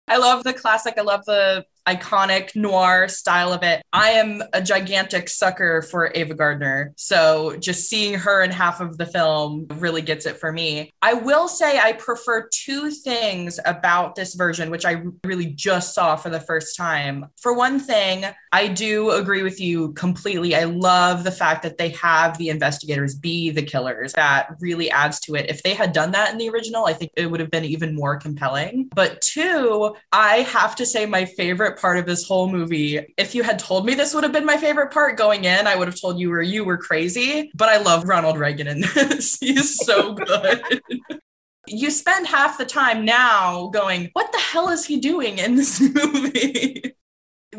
[0.09, 0.95] I love the classic.
[0.97, 3.83] I love the iconic noir style of it.
[3.93, 6.93] I am a gigantic sucker for Ava Gardner.
[6.97, 10.93] So just seeing her in half of the film really gets it for me.
[11.03, 16.17] I will say I prefer two things about this version, which I really just saw
[16.17, 17.27] for the first time.
[17.41, 20.55] For one thing, I do agree with you completely.
[20.55, 24.13] I love the fact that they have the investigators be the killers.
[24.15, 25.51] That really adds to it.
[25.51, 27.95] If they had done that in the original, I think it would have been even
[27.95, 28.89] more compelling.
[28.95, 33.15] But two, I have to say my favorite part of this whole movie.
[33.17, 35.77] If you had told me this would have been my favorite part going in, I
[35.77, 37.51] would have told you were you were crazy.
[37.55, 39.39] But I love Ronald Reagan in this.
[39.39, 40.83] He's so good.
[41.67, 45.81] you spend half the time now going, what the hell is he doing in this
[45.95, 46.95] movie?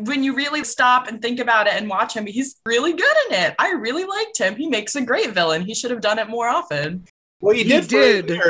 [0.00, 3.34] when you really stop and think about it and watch him, he's really good in
[3.34, 3.54] it.
[3.58, 4.56] I really liked him.
[4.56, 5.62] He makes a great villain.
[5.62, 7.04] He should have done it more often.
[7.40, 8.26] Well, he, he did.
[8.26, 8.40] did.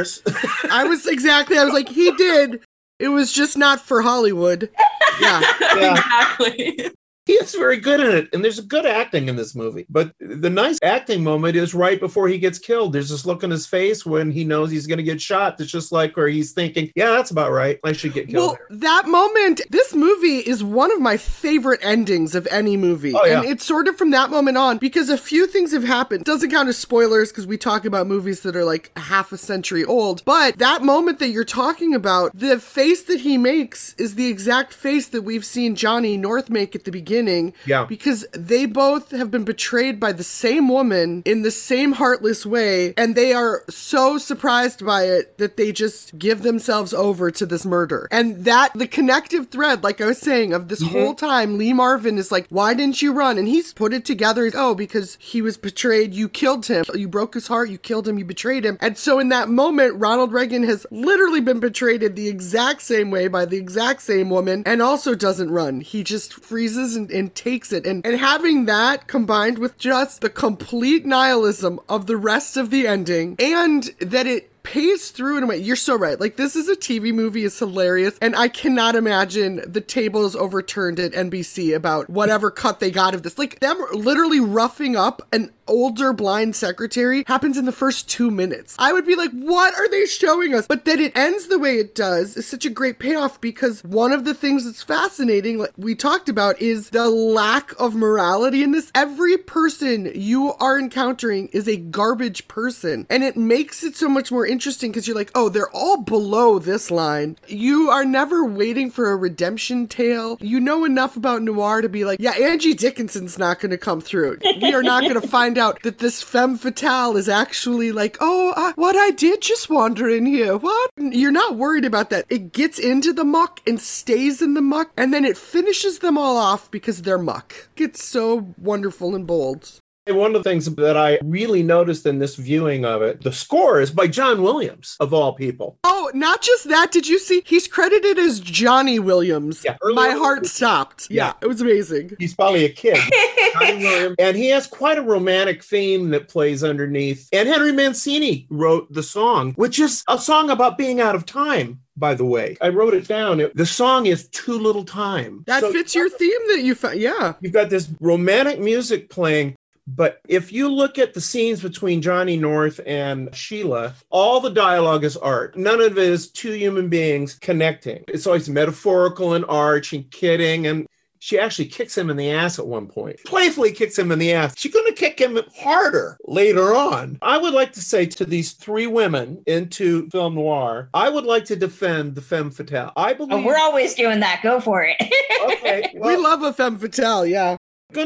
[0.71, 1.59] I was exactly.
[1.59, 2.61] I was like, he did.
[2.99, 4.71] It was just not for Hollywood.
[5.21, 5.91] Yeah, yeah.
[6.39, 6.91] exactly
[7.29, 10.51] he is very good in it and there's good acting in this movie but the
[10.51, 12.93] nice acting moment is right before he gets killed.
[12.93, 15.71] There's this look on his face when he knows he's going to get shot it's
[15.71, 17.79] just like where he's thinking yeah that's about right.
[17.85, 18.59] I should get killed.
[18.71, 23.15] Well that moment this movie is one of my favorite endings of any movie.
[23.15, 23.41] Oh, yeah.
[23.41, 26.25] and it's sort of from that moment on because a few things have happened.
[26.25, 29.85] Doesn't count as spoilers because we talk about movies that are like half a century
[29.85, 34.29] old but that moment that you're talking about the face that he makes is the
[34.29, 37.55] exact face that we've seen johnny north make at the beginning beginning.
[37.67, 37.85] Yeah.
[37.85, 42.95] Because they both have been betrayed by the same woman in the same heartless way.
[42.97, 47.65] And they are so surprised by it that they just give themselves over to this
[47.65, 48.09] murder.
[48.11, 50.93] And that, the connective thread, like I was saying, of this mm-hmm.
[50.93, 53.39] whole time, Lee Marvin is like, why didn't you run?
[53.39, 54.51] And he's put it together.
[54.55, 56.15] Oh, because he was betrayed.
[56.15, 56.85] You killed him.
[56.95, 57.71] You broke his heart.
[57.71, 58.19] You killed him.
[58.19, 58.79] You betrayed him.
[58.81, 63.11] And so in that moment, Ronald Reagan has literally been betrayed in the exact same
[63.11, 65.81] way by the exact same woman and also doesn't run.
[65.81, 67.87] He just freezes and takes it.
[67.87, 72.87] And, and having that combined with just the complete nihilism of the rest of the
[72.87, 75.57] ending and that it pays through in a way.
[75.57, 76.21] You're so right.
[76.21, 77.45] Like this is a TV movie.
[77.45, 82.91] It's hilarious, and I cannot imagine the tables overturned at NBC about whatever cut they
[82.91, 83.39] got of this.
[83.39, 88.77] Like them literally roughing up an older blind secretary happens in the first two minutes.
[88.79, 90.67] I would be like, what are they showing us?
[90.67, 94.13] But that it ends the way it does is such a great payoff because one
[94.13, 98.73] of the things that's fascinating, like we talked about, is the lack of morality in
[98.73, 98.91] this.
[98.95, 104.31] Every person you are encountering is a garbage person, and it makes it so much
[104.31, 107.37] more interesting interesting because you're like, oh, they're all below this line.
[107.47, 110.37] You are never waiting for a redemption tale.
[110.41, 114.01] You know enough about noir to be like, yeah, Angie Dickinson's not going to come
[114.01, 114.39] through.
[114.61, 118.53] We are not going to find out that this femme fatale is actually like, oh,
[118.57, 120.57] uh, what I did just wander in here.
[120.57, 120.91] What?
[120.97, 122.27] You're not worried about that.
[122.29, 126.19] It gets into the muck and stays in the muck, and then it finishes them
[126.19, 127.69] all off because they're muck.
[127.77, 129.81] It's so wonderful and bold.
[130.11, 133.81] One of the things that I really noticed in this viewing of it, the score
[133.81, 135.79] is by John Williams, of all people.
[135.85, 136.91] Oh, not just that.
[136.93, 137.43] Did you see?
[137.47, 139.63] He's credited as Johnny Williams.
[139.65, 141.09] Yeah, My earlier- heart stopped.
[141.11, 141.33] Yeah, Yeah.
[141.43, 142.13] it was amazing.
[142.19, 142.99] He's probably a kid.
[143.55, 144.17] Johnny Williams.
[144.19, 147.29] And he has quite a romantic theme that plays underneath.
[147.33, 151.81] And Henry Mancini wrote the song, which is a song about being out of time.
[151.97, 153.41] By the way, I wrote it down.
[153.41, 155.43] It- the song is Too Little Time.
[155.49, 157.01] That So fits your theme that you found.
[157.01, 157.33] Yeah.
[157.41, 159.57] You've got this romantic music playing,
[159.97, 165.03] but if you look at the scenes between Johnny North and Sheila, all the dialogue
[165.03, 165.57] is art.
[165.57, 168.05] None of it is two human beings connecting.
[168.07, 170.67] It's always metaphorical and arch and kidding.
[170.67, 170.87] And
[171.21, 173.19] she actually kicks him in the ass at one point.
[173.25, 174.55] Playfully kicks him in the ass.
[174.59, 177.19] She's going to kick him harder later on.
[177.23, 181.47] I would like to say to these three women into film noir, I would like
[181.47, 182.93] to defend the femme fatale.
[182.95, 183.33] I believe.
[183.33, 184.41] Oh, we're always doing that.
[184.43, 184.97] Go for it.
[185.45, 185.95] okay.
[186.01, 187.27] we love a femme fatale.
[187.27, 187.57] Yeah.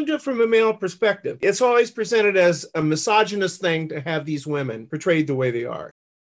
[0.09, 1.39] It from a male perspective.
[1.43, 5.65] It's always presented as a misogynist thing to have these women portrayed the way they
[5.65, 5.91] are.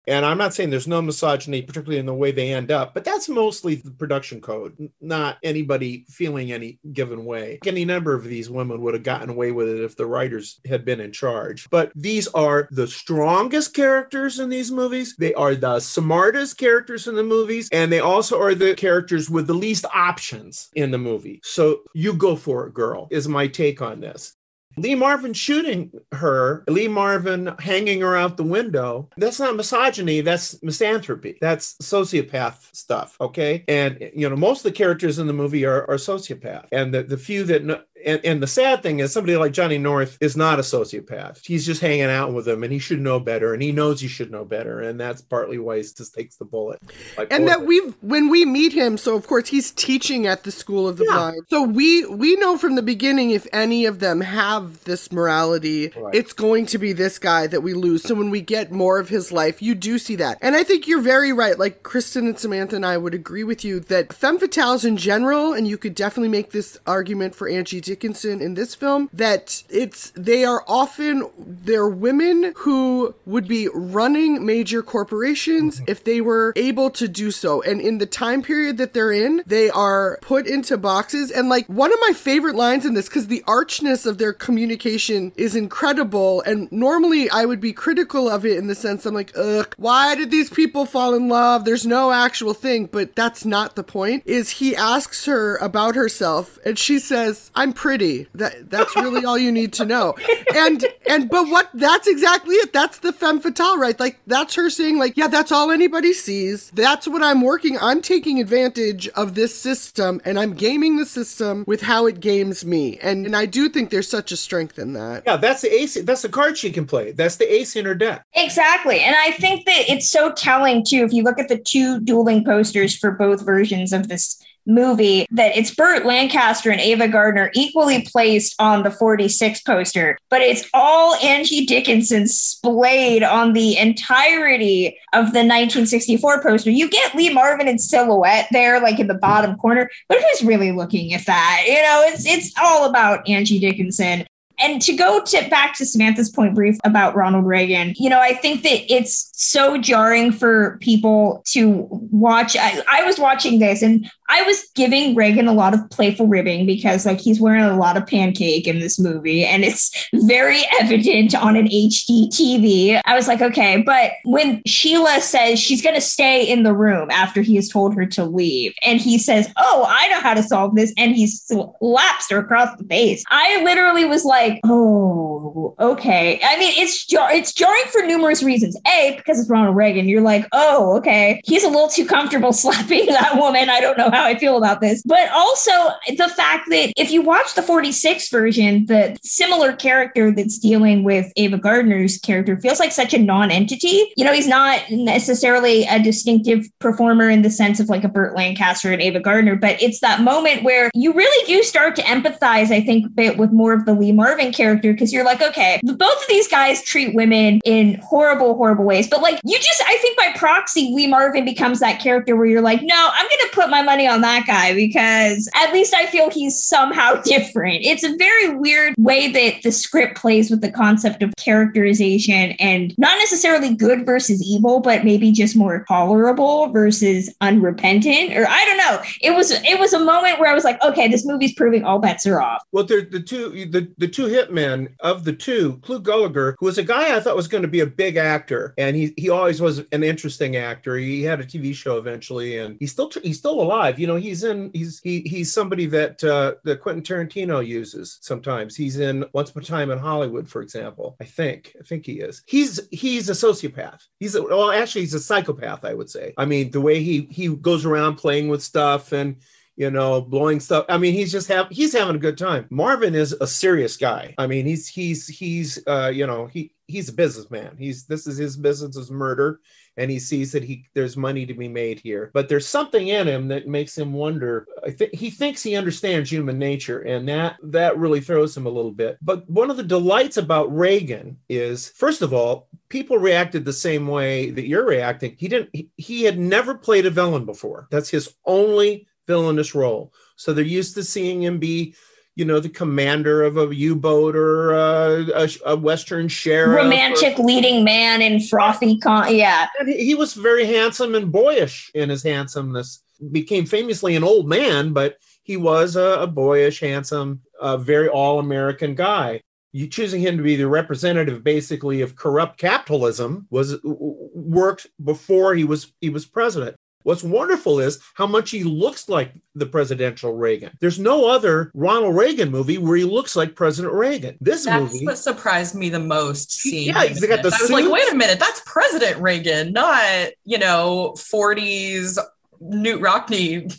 [0.08, 3.04] And I'm not saying there's no misogyny, particularly in the way they end up, but
[3.04, 7.58] that's mostly the production code, not anybody feeling any given way.
[7.66, 10.84] Any number of these women would have gotten away with it if the writers had
[10.84, 11.68] been in charge.
[11.70, 15.14] But these are the strongest characters in these movies.
[15.18, 17.68] They are the smartest characters in the movies.
[17.70, 21.40] And they also are the characters with the least options in the movie.
[21.44, 24.37] So you go for it, girl, is my take on this.
[24.78, 30.62] Lee Marvin shooting her, Lee Marvin hanging her out the window, that's not misogyny, that's
[30.62, 31.38] misanthropy.
[31.40, 33.64] That's sociopath stuff, okay?
[33.68, 36.66] And, you know, most of the characters in the movie are, are sociopath.
[36.72, 39.78] And the, the few that, kn- and, and the sad thing is somebody like Johnny
[39.78, 41.44] North is not a sociopath.
[41.44, 44.08] He's just hanging out with him and he should know better and he knows he
[44.08, 44.80] should know better.
[44.80, 46.80] And that's partly why he just takes the bullet.
[47.16, 47.66] like and that Porter.
[47.68, 51.04] we've when we meet him so of course he's teaching at the school of the
[51.04, 51.14] Yeah.
[51.14, 55.92] blind so we we know from the beginning if any of them have this morality
[55.96, 56.14] Right.
[56.14, 59.08] it's going to be this guy that we lose so when we get more of
[59.08, 62.38] his life you do see that and i think you're very right like kristen and
[62.38, 65.94] samantha and i would agree with you that femme fatales in general and you could
[65.94, 71.24] definitely make this argument for angie dickinson in this film that it's they are often
[71.38, 75.90] they're women who would be running major corporations mm-hmm.
[75.90, 77.62] if they were able to do so.
[77.62, 81.30] And in the time period that they're in, they are put into boxes.
[81.30, 85.32] And like one of my favorite lines in this, because the archness of their communication
[85.36, 86.42] is incredible.
[86.42, 90.14] And normally I would be critical of it in the sense I'm like, ugh, why
[90.14, 91.64] did these people fall in love?
[91.64, 92.86] There's no actual thing.
[92.86, 94.24] But that's not the point.
[94.26, 98.26] Is he asks her about herself and she says, I'm pretty.
[98.34, 100.14] That that's really all you need to know.
[100.54, 102.72] And and but what that's exactly it.
[102.72, 103.98] That's the femme fatale, right?
[104.00, 106.70] Like that's her saying, like, yeah, that's all anybody sees.
[106.70, 107.78] That's what I'm working.
[107.78, 112.64] I'm taking advantage of this system and I'm gaming the system with how it games
[112.64, 112.98] me.
[113.02, 115.24] And and I do think there's such a strength in that.
[115.26, 116.02] Yeah, that's the ace.
[116.02, 117.12] That's the card she can play.
[117.12, 118.24] That's the ace in her deck.
[118.34, 119.00] Exactly.
[119.00, 122.44] And I think that it's so telling too, if you look at the two dueling
[122.44, 128.02] posters for both versions of this movie, that it's Burt Lancaster and Ava Gardner equally
[128.02, 135.32] placed on the 46 poster, but it's all Angie Dickinson splayed on the entirety of
[135.32, 136.70] the 1964 poster.
[136.70, 140.72] You get Lee Marvin in silhouette there, like in the bottom corner, but who's really
[140.72, 141.64] looking at that?
[141.66, 144.26] You know, it's it's all about Angie Dickinson.
[144.60, 148.34] And to go to back to Samantha's point brief about Ronald Reagan, you know, I
[148.34, 152.56] think that it's so jarring for people to watch.
[152.56, 156.66] I, I was watching this and I was giving Reagan a lot of playful ribbing
[156.66, 161.34] because like he's wearing a lot of pancake in this movie and it's very evident
[161.34, 163.00] on an HD TV.
[163.04, 167.10] I was like, okay, but when Sheila says she's going to stay in the room
[167.10, 170.42] after he has told her to leave and he says, "Oh, I know how to
[170.42, 173.24] solve this," and he slaps her across the face.
[173.30, 178.76] I literally was like, "Oh, okay." I mean, it's jar- it's jarring for numerous reasons.
[178.86, 180.08] A, because it's Ronald Reagan.
[180.08, 183.68] You're like, "Oh, okay." He's a little too comfortable slapping that woman.
[183.70, 185.02] I don't know how I feel about this.
[185.04, 185.72] But also
[186.16, 191.32] the fact that if you watch the 46 version, the similar character that's dealing with
[191.36, 194.12] Ava Gardner's character feels like such a non-entity.
[194.16, 198.34] You know, he's not necessarily a distinctive performer in the sense of like a Burt
[198.34, 202.70] Lancaster and Ava Gardner, but it's that moment where you really do start to empathize,
[202.70, 205.80] I think, a bit with more of the Lee Marvin character because you're like, okay,
[205.84, 209.08] both of these guys treat women in horrible, horrible ways.
[209.08, 212.62] But like, you just, I think by proxy, Lee Marvin becomes that character where you're
[212.62, 216.06] like, no, I'm going to put my money on that guy because at least I
[216.06, 217.84] feel he's somehow different.
[217.84, 222.94] It's a very weird way that the script plays with the concept of characterization and
[222.98, 228.36] not necessarily good versus evil, but maybe just more tolerable versus unrepentant.
[228.36, 229.02] Or I don't know.
[229.20, 231.98] It was it was a moment where I was like, okay, this movie's proving all
[231.98, 232.62] bets are off.
[232.72, 236.78] Well, the the two the, the two hitmen of the two, Clu Gulager, who was
[236.78, 239.60] a guy I thought was going to be a big actor, and he he always
[239.60, 240.96] was an interesting actor.
[240.96, 243.96] He had a TV show eventually, and he's still he's still alive.
[243.98, 248.76] You know, he's in he's he he's somebody that uh, that Quentin Tarantino uses sometimes.
[248.76, 251.16] He's in Once Upon a Time in Hollywood, for example.
[251.20, 252.42] I think I think he is.
[252.46, 254.02] He's he's a sociopath.
[254.20, 255.84] He's a, well, actually, he's a psychopath.
[255.84, 256.34] I would say.
[256.36, 259.36] I mean, the way he he goes around playing with stuff and
[259.78, 260.86] you know, blowing stuff.
[260.88, 262.66] I mean, he's just have he's having a good time.
[262.68, 264.34] Marvin is a serious guy.
[264.36, 267.76] I mean, he's he's he's uh, you know, he he's a businessman.
[267.78, 269.60] He's this is his business is murder,
[269.98, 272.30] and he sees that he there's money to be made here.
[272.32, 274.66] But there's something in him that makes him wonder.
[274.86, 278.70] I think he thinks he understands human nature, and that that really throws him a
[278.70, 279.18] little bit.
[279.20, 284.06] But one of the delights about Reagan is, first of all, people reacted the same
[284.06, 285.34] way that you're reacting.
[285.38, 285.70] He didn't.
[285.72, 287.88] He, he had never played a villain before.
[287.90, 290.12] That's his only villainous role.
[290.36, 291.94] So they're used to seeing him be,
[292.38, 297.42] you know, the commander of a U-boat or uh, a, a, Western sheriff, romantic or,
[297.42, 299.34] leading man in frothy con.
[299.34, 303.02] Yeah, he, he was very handsome and boyish in his handsomeness.
[303.32, 308.94] Became famously an old man, but he was a, a boyish, handsome, uh, very all-American
[308.94, 315.54] guy you choosing him to be the representative basically of corrupt capitalism was worked before
[315.54, 316.74] he was he was president
[317.08, 320.76] What's wonderful is how much he looks like the presidential Reagan.
[320.78, 324.36] There's no other Ronald Reagan movie where he looks like President Reagan.
[324.42, 325.06] This that's movie.
[325.06, 326.52] what surprised me the most.
[326.52, 330.26] Seeing yeah, he's got the I was like, wait a minute, that's President Reagan, not
[330.44, 332.18] you know 40s
[332.62, 333.72] Knute Rockne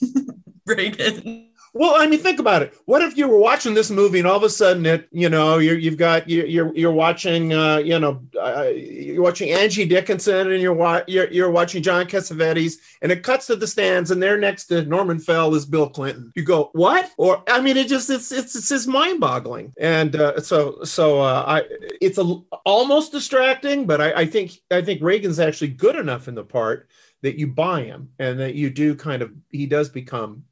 [0.66, 1.49] Reagan.
[1.74, 2.74] Well, I mean, think about it.
[2.86, 5.60] What if you were watching this movie and all of a sudden it, you know,
[5.60, 10.52] you're, you've got you're you're, you're watching, uh, you know, uh, you're watching Angie Dickinson
[10.52, 14.22] and you're, wa- you're you're watching John Cassavetes and it cuts to the stands and
[14.22, 16.32] there next to Norman Fell is Bill Clinton.
[16.36, 17.12] You go what?
[17.18, 19.74] Or I mean, it just it's it's, it's just mind boggling.
[19.80, 21.64] And uh, so so uh, I
[22.02, 22.24] it's a,
[22.66, 26.90] almost distracting, but I, I think I think Reagan's actually good enough in the part
[27.22, 30.44] that you buy him and that you do kind of he does become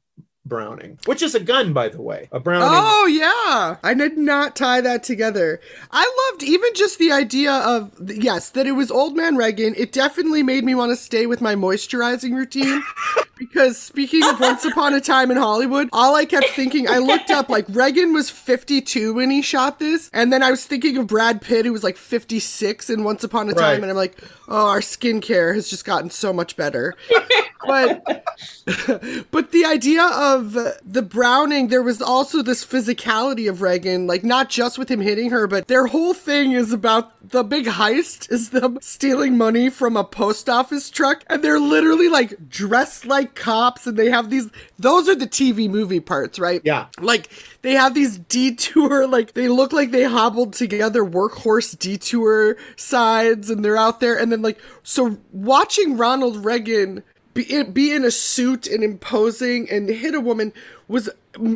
[0.48, 2.28] Browning, which is a gun, by the way.
[2.32, 2.68] A Browning.
[2.70, 3.76] Oh, yeah.
[3.82, 5.60] I did not tie that together.
[5.90, 9.74] I loved even just the idea of, yes, that it was Old Man Reagan.
[9.76, 12.82] It definitely made me want to stay with my moisturizing routine.
[13.38, 17.30] because speaking of Once Upon a Time in Hollywood, all I kept thinking, I looked
[17.30, 20.10] up, like, Reagan was 52 when he shot this.
[20.12, 23.48] And then I was thinking of Brad Pitt, who was like 56 in Once Upon
[23.48, 23.62] a Time.
[23.62, 23.82] Right.
[23.82, 24.18] And I'm like,
[24.48, 26.94] oh, our skincare has just gotten so much better.
[27.66, 28.04] but
[29.30, 34.48] but the idea of the Browning, there was also this physicality of Reagan, like not
[34.48, 38.50] just with him hitting her, but their whole thing is about the big heist is
[38.50, 43.86] them stealing money from a post office truck, and they're literally like dressed like cops,
[43.86, 44.48] and they have these.
[44.78, 46.60] Those are the TV movie parts, right?
[46.64, 46.86] Yeah.
[47.00, 47.28] Like
[47.62, 53.64] they have these detour, like they look like they hobbled together workhorse detour sides, and
[53.64, 57.02] they're out there, and then like so watching Ronald Reagan
[57.38, 60.52] be, be in a suit and imposing and hit a woman
[60.88, 61.08] was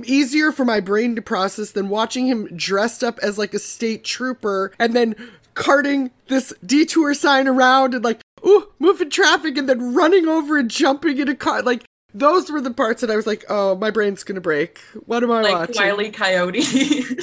[0.05, 4.05] easier for my brain to process than watching him dressed up as like a state
[4.05, 5.17] trooper and then
[5.55, 10.71] carting this detour sign around and like ooh moving traffic and then running over and
[10.71, 11.83] jumping in a car like
[12.15, 14.81] those were the parts that I was like, oh, my brain's gonna break.
[15.07, 15.77] What am I like watching?
[15.77, 16.61] Wiley Coyote.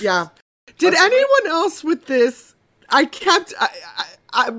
[0.02, 0.30] yeah.
[0.80, 2.56] Did anyone else with this?
[2.90, 4.52] I kept I, I, I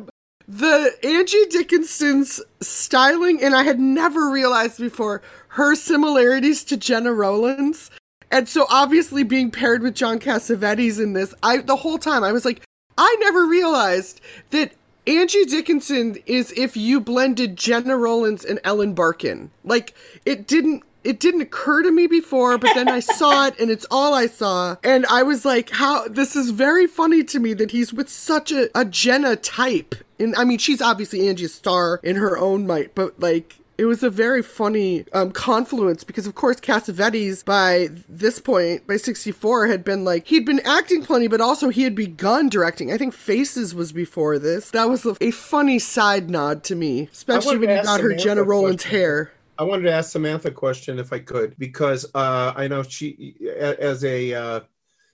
[0.51, 7.89] the Angie Dickinson's styling, and I had never realized before her similarities to Gena Rowlands.
[8.33, 12.33] And so obviously being paired with John Cassavetes in this, I the whole time I
[12.33, 12.63] was like,
[12.99, 14.21] I never realized
[14.51, 14.73] that
[15.07, 19.53] Angie Dickinson is if you blended Gena Rowlands and Ellen Barkin.
[19.63, 19.95] Like
[20.27, 23.87] it didn't it didn't occur to me before, but then I saw it and it's
[23.91, 24.77] all I saw.
[24.85, 28.53] And I was like, how this is very funny to me that he's with such
[28.53, 29.95] a, a Gena type.
[30.19, 34.03] And I mean, she's obviously Angie's star in her own might, but like, it was
[34.03, 39.85] a very funny um, confluence because, of course, Cassavetes by this point, by 64, had
[39.85, 42.93] been like, he'd been acting plenty, but also he had begun directing.
[42.93, 44.71] I think Faces was before this.
[44.73, 48.43] That was a, a funny side nod to me, especially when you got her Gena
[48.43, 49.33] a Rowlands hair.
[49.61, 53.37] I wanted to ask Samantha a question if I could, because uh, I know she,
[53.79, 54.61] as a uh,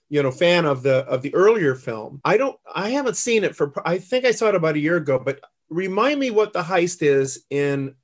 [0.07, 2.21] you know fan of the of the earlier film.
[2.23, 4.95] I don't I haven't seen it for I think I saw it about a year
[4.95, 7.95] ago, but remind me what the heist is in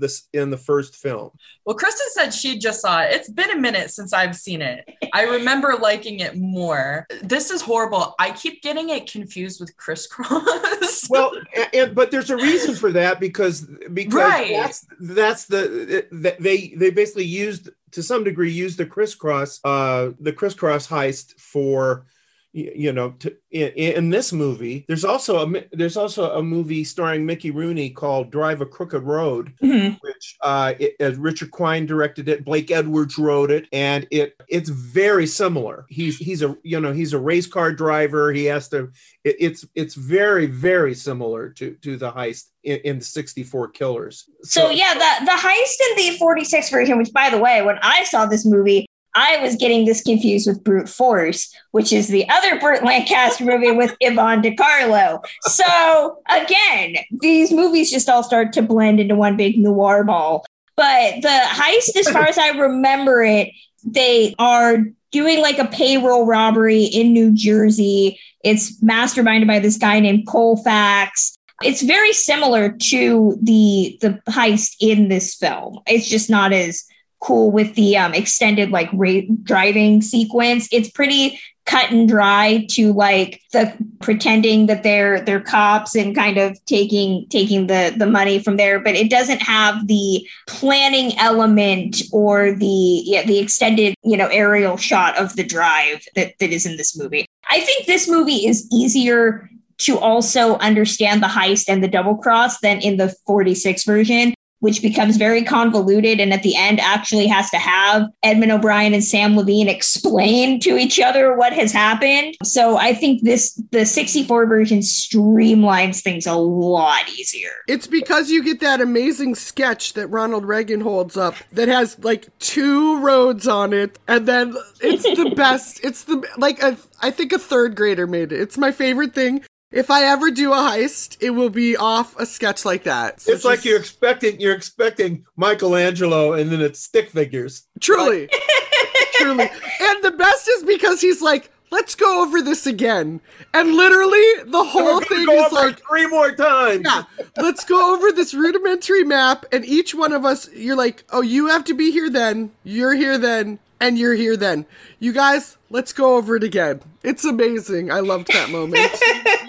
[0.00, 1.30] this in the first film.
[1.64, 3.12] Well, Kristen said she just saw it.
[3.12, 4.88] It's been a minute since I've seen it.
[5.12, 7.06] I remember liking it more.
[7.22, 8.14] This is horrible.
[8.18, 11.06] I keep getting it confused with Criss Cross.
[11.10, 11.32] well,
[11.72, 14.50] and, but there's a reason for that because because Right.
[14.50, 16.06] that's that's the
[16.40, 20.86] they they basically used to some degree used the Criss Cross uh the Criss Cross
[20.88, 22.06] heist for
[22.52, 27.24] you know to, in, in this movie there's also a there's also a movie starring
[27.24, 29.96] Mickey Rooney called Drive a Crooked Road Mhm.
[30.00, 34.68] which uh, it, as Richard Quine directed it, Blake Edwards wrote it, and it it's
[34.68, 35.86] very similar.
[35.88, 38.32] He's he's a you know he's a race car driver.
[38.32, 38.90] He has to.
[39.24, 44.28] It, it's it's very very similar to to the heist in, in the '64 Killers.
[44.42, 48.04] So yeah, the the heist in the 46 version, which by the way, when I
[48.04, 52.58] saw this movie, I was getting this confused with Brute Force, which is the other
[52.60, 55.22] Burt Lancaster movie with Yvonne De Carlo.
[55.42, 60.44] So again, these movies just all start to blend into one big noir ball.
[60.76, 63.50] But the heist, as far as I remember it,
[63.84, 64.78] they are
[65.10, 68.18] doing like a payroll robbery in New Jersey.
[68.44, 71.36] It's masterminded by this guy named Colfax.
[71.62, 75.80] It's very similar to the the heist in this film.
[75.86, 76.84] It's just not as
[77.20, 80.68] cool with the um, extended like ra- driving sequence.
[80.72, 81.38] It's pretty
[81.70, 87.26] cut and dry to like the pretending that they're they're cops and kind of taking
[87.28, 93.02] taking the the money from there but it doesn't have the planning element or the
[93.04, 96.98] yeah the extended you know aerial shot of the drive that that is in this
[96.98, 99.48] movie i think this movie is easier
[99.78, 104.82] to also understand the heist and the double cross than in the 46 version which
[104.82, 109.34] becomes very convoluted and at the end actually has to have Edmund O'Brien and Sam
[109.34, 112.36] Levene explain to each other what has happened.
[112.44, 117.50] So I think this the 64 version streamlines things a lot easier.
[117.66, 122.28] It's because you get that amazing sketch that Ronald Reagan holds up that has like
[122.38, 125.80] two roads on it, and then it's the best.
[125.82, 128.40] It's the like a, I think a third grader made it.
[128.40, 129.44] It's my favorite thing.
[129.72, 133.20] If I ever do a heist, it will be off a sketch like that.
[133.20, 137.62] So It's like you're expecting you're expecting Michelangelo, and then it's stick figures.
[137.80, 138.28] truly,
[139.14, 143.20] truly, and the best is because he's like, "Let's go over this again,"
[143.54, 145.80] and literally the We're whole thing go is over like.
[145.88, 146.82] three more times.
[146.84, 147.04] Yeah,
[147.36, 151.46] let's go over this rudimentary map, and each one of us, you're like, oh, you
[151.46, 154.66] have to be here then, you're here then, and you're here then.
[154.98, 156.80] You guys, let's go over it again.
[157.02, 157.90] It's amazing.
[157.90, 158.90] I loved that moment.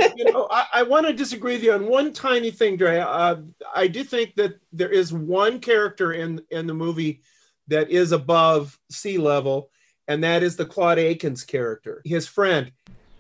[0.16, 3.00] you know, I, I want to disagree with you on one tiny thing, Dre.
[3.00, 3.38] Uh,
[3.76, 7.22] I do think that there is one character in in the movie
[7.68, 9.70] that is above sea level,
[10.08, 12.72] and that is the Claude Akins character, his friend.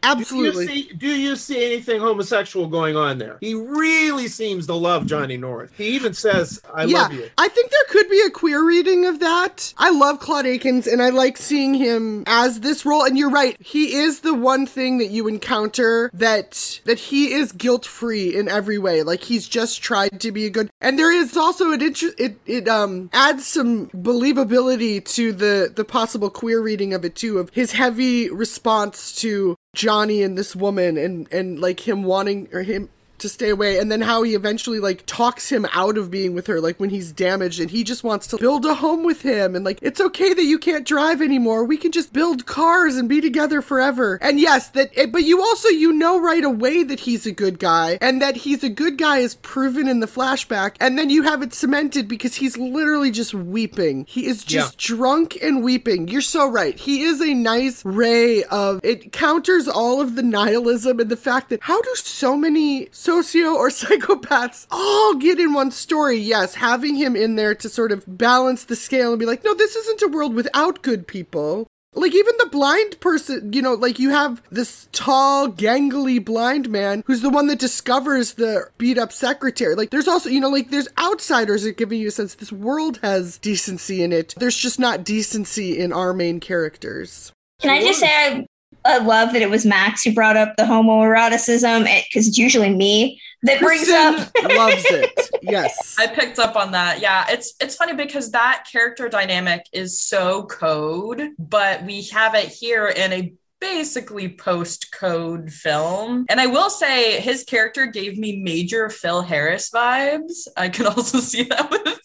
[0.04, 0.66] Absolutely.
[0.66, 3.38] Do you see, do you see anything homosexual going on there?
[3.42, 5.72] He really seems to love Johnny North.
[5.78, 9.06] He even says, "I yeah, love you." I think there could be a queer reading
[9.06, 9.74] of that.
[9.78, 13.04] I love Claude Akins and I like seeing him as this role.
[13.04, 17.52] And you're right, he is the one thing that you encounter that that he is
[17.52, 19.04] guilt free in every way.
[19.04, 20.70] Like he's just tried to be a good.
[20.82, 22.20] And there is also an interest.
[22.20, 27.40] It it um adds some believability to the the possible queer reading of it too.
[27.40, 32.64] Of his heavy response to Johnny and this woman and and like him wanting or
[32.64, 32.90] him
[33.22, 36.48] to stay away and then how he eventually like talks him out of being with
[36.48, 39.56] her like when he's damaged and he just wants to build a home with him
[39.56, 41.64] and like it's okay that you can't drive anymore.
[41.64, 44.20] We can just build cars and be together forever.
[44.22, 47.60] And yes that it, but you also you know right away that he's a good
[47.60, 51.24] guy and that he's a good guy is proven in the flashback and then you
[51.24, 54.06] have it cemented because he's literally just weeping.
[54.08, 56.08] He is just drunk and weeping.
[56.08, 56.78] You're so right.
[56.78, 61.50] He is a nice ray of it counters all of the nihilism and the fact
[61.50, 66.96] that how do so many socio or psychopaths all get in one story yes having
[66.96, 70.02] him in there to sort of balance the scale and be like no this isn't
[70.02, 74.42] a world without good people like even the blind person, you know, like you have
[74.50, 79.76] this tall, gangly blind man who's the one that discovers the beat up secretary.
[79.76, 83.00] Like there's also, you know, like there's outsiders that giving you a sense this world
[83.04, 84.34] has decency in it.
[84.38, 87.34] There's just not decency in our main characters.
[87.60, 88.46] Can I just say I,
[88.84, 93.22] I love that it was Max who brought up the homoeroticism because it's usually me
[93.44, 94.52] that brings Kristen up.
[94.58, 95.30] loves it.
[95.42, 95.96] Yes.
[96.00, 97.02] I picked up on that.
[97.02, 102.48] Yeah, it's it's funny because that character dynamic is so code, but we have it
[102.48, 106.26] here in a basically post code film.
[106.28, 110.48] And I will say his character gave me major Phil Harris vibes.
[110.58, 112.01] I can also see that with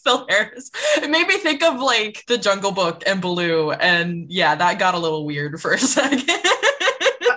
[0.97, 4.95] It made me think of like the Jungle Book and Baloo, and yeah, that got
[4.95, 6.31] a little weird for a second.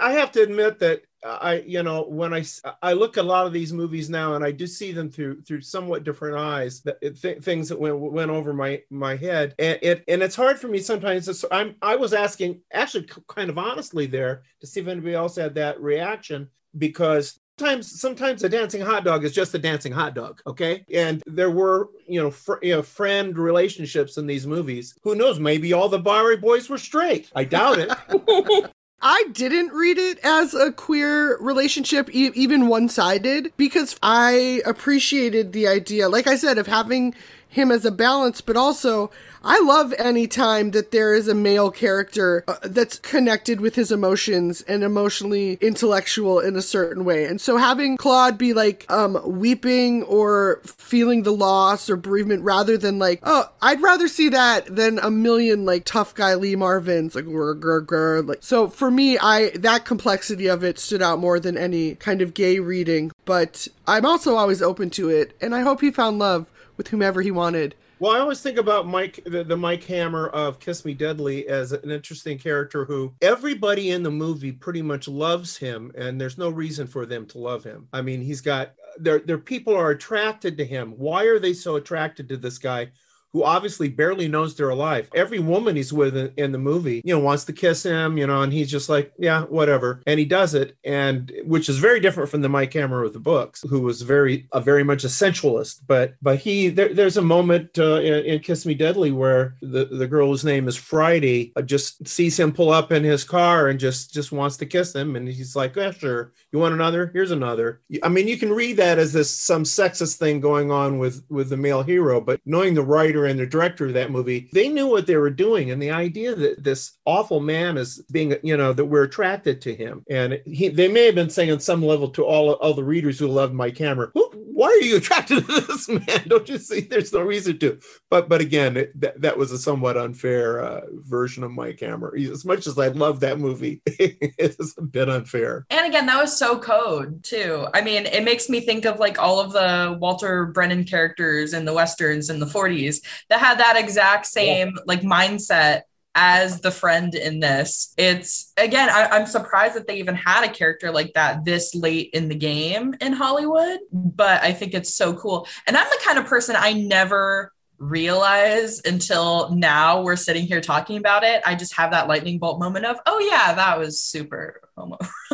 [0.01, 2.45] I have to admit that I, you know, when I
[2.81, 5.41] I look at a lot of these movies now, and I do see them through
[5.41, 9.55] through somewhat different eyes, that uh, th- things that went went over my my head,
[9.59, 11.25] and it and it's hard for me sometimes.
[11.25, 15.35] To, I'm I was asking actually kind of honestly there to see if anybody else
[15.35, 20.13] had that reaction because sometimes sometimes a dancing hot dog is just a dancing hot
[20.13, 20.83] dog okay?
[20.93, 24.95] And there were you know, fr- you know friend relationships in these movies.
[25.03, 25.39] Who knows?
[25.39, 27.29] Maybe all the bowery boys were straight.
[27.35, 27.91] I doubt it.
[29.01, 35.53] I didn't read it as a queer relationship, e- even one sided, because I appreciated
[35.53, 37.15] the idea, like I said, of having
[37.49, 39.11] him as a balance, but also
[39.43, 43.91] I love any time that there is a male character uh, that's connected with his
[43.91, 47.25] emotions and emotionally intellectual in a certain way.
[47.25, 52.77] And so having Claude be like um weeping or feeling the loss or bereavement rather
[52.77, 57.15] than like, oh, I'd rather see that than a million like tough guy Lee Marvins
[57.15, 58.27] like grr, grr, grr.
[58.27, 62.21] like so for me I that complexity of it stood out more than any kind
[62.21, 66.19] of gay reading, but I'm also always open to it and I hope he found
[66.19, 66.47] love
[66.79, 67.75] with whomever he wanted.
[67.99, 71.73] Well, I always think about Mike, the, the, Mike Hammer of Kiss Me Deadly, as
[71.73, 76.49] an interesting character who everybody in the movie pretty much loves him, and there's no
[76.49, 77.89] reason for them to love him.
[77.91, 80.93] I mean, he's got their their people are attracted to him.
[80.97, 82.91] Why are they so attracted to this guy?
[83.33, 85.09] Who obviously barely knows they're alive.
[85.13, 88.41] Every woman he's with in the movie, you know, wants to kiss him, you know,
[88.41, 90.01] and he's just like, yeah, whatever.
[90.07, 90.75] And he does it.
[90.83, 94.47] And which is very different from the Mike Hammer of the books, who was very,
[94.51, 95.85] a very much a sensualist.
[95.87, 99.85] But, but he, there, there's a moment uh, in, in, Kiss Me Deadly where the,
[99.85, 103.67] the girl whose name is Friday uh, just sees him pull up in his car
[103.67, 105.15] and just, just wants to kiss him.
[105.15, 106.33] And he's like, yeah, sure.
[106.51, 107.11] You want another?
[107.13, 107.81] Here's another.
[108.01, 111.49] I mean, you can read that as this, some sexist thing going on with, with
[111.49, 114.69] the male hero, but knowing the writer writer and the director of that movie, they
[114.69, 115.71] knew what they were doing.
[115.71, 119.75] And the idea that this awful man is being, you know, that we're attracted to
[119.75, 120.03] him.
[120.09, 123.19] And he, they may have been saying on some level to all, all the readers
[123.19, 124.11] who loved Mike Hammer,
[124.59, 126.27] why are you attracted to this man?
[126.27, 127.79] Don't you see there's no reason to?
[128.09, 132.13] But but again, it, that, that was a somewhat unfair uh, version of Mike Hammer.
[132.17, 135.65] As much as I love that movie, it's a bit unfair.
[135.69, 137.67] And again, that was so code too.
[137.73, 141.63] I mean, it makes me think of like all of the Walter Brennan characters in
[141.63, 142.99] the westerns in the 40s
[143.29, 144.81] that had that exact same yeah.
[144.85, 145.81] like mindset
[146.15, 147.93] as the friend in this.
[147.97, 152.09] It's again, I, am surprised that they even had a character like that this late
[152.13, 155.47] in the game in Hollywood, but I think it's so cool.
[155.67, 160.97] And I'm the kind of person I never realize until now we're sitting here talking
[160.97, 161.41] about it.
[161.45, 164.97] I just have that lightning bolt moment of, oh yeah, that was super homo.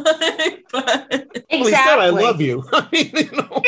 [0.72, 2.06] but exactly.
[2.06, 2.64] I love you.
[2.74, 3.64] I mean, you know, was,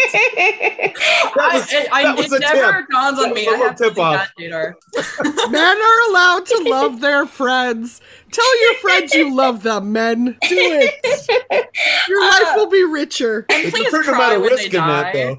[1.36, 2.90] I, I, it never tip.
[2.90, 3.48] dawns on me.
[3.48, 4.30] I have tip to off.
[4.38, 8.02] that, Men are allowed to love their friends.
[8.32, 10.26] Tell your friends you love them, men.
[10.26, 11.68] Do it.
[12.10, 13.46] Your uh, life will be richer.
[13.50, 15.38] And please cry when risk in That,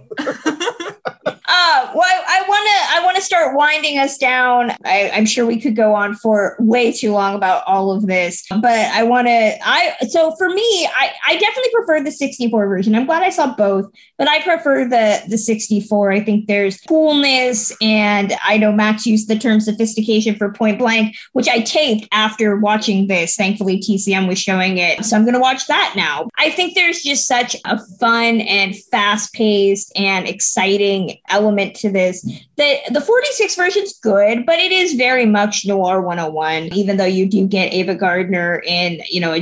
[1.50, 4.72] uh, well, I want to I want to start winding us down.
[4.84, 8.44] I, am sure we could go on for way too long about all of this,
[8.50, 9.58] but I want to.
[9.62, 12.94] I so for me, I I definitely prefer the 64 version.
[12.94, 16.12] I'm glad I saw both, but I prefer the the 64.
[16.12, 21.16] I think there's coolness, and I know Max used the term sophistication for Point Blank,
[21.32, 23.36] which I taped after watching this.
[23.36, 26.28] Thankfully, TCM was showing it, so I'm going to watch that now.
[26.38, 32.22] I think there's just such a fun and fast paced and exciting element to this.
[32.56, 37.26] The the 46 version's good, but it is very much noir 101, even though you
[37.26, 39.40] do get Ava Gardner in, you know, a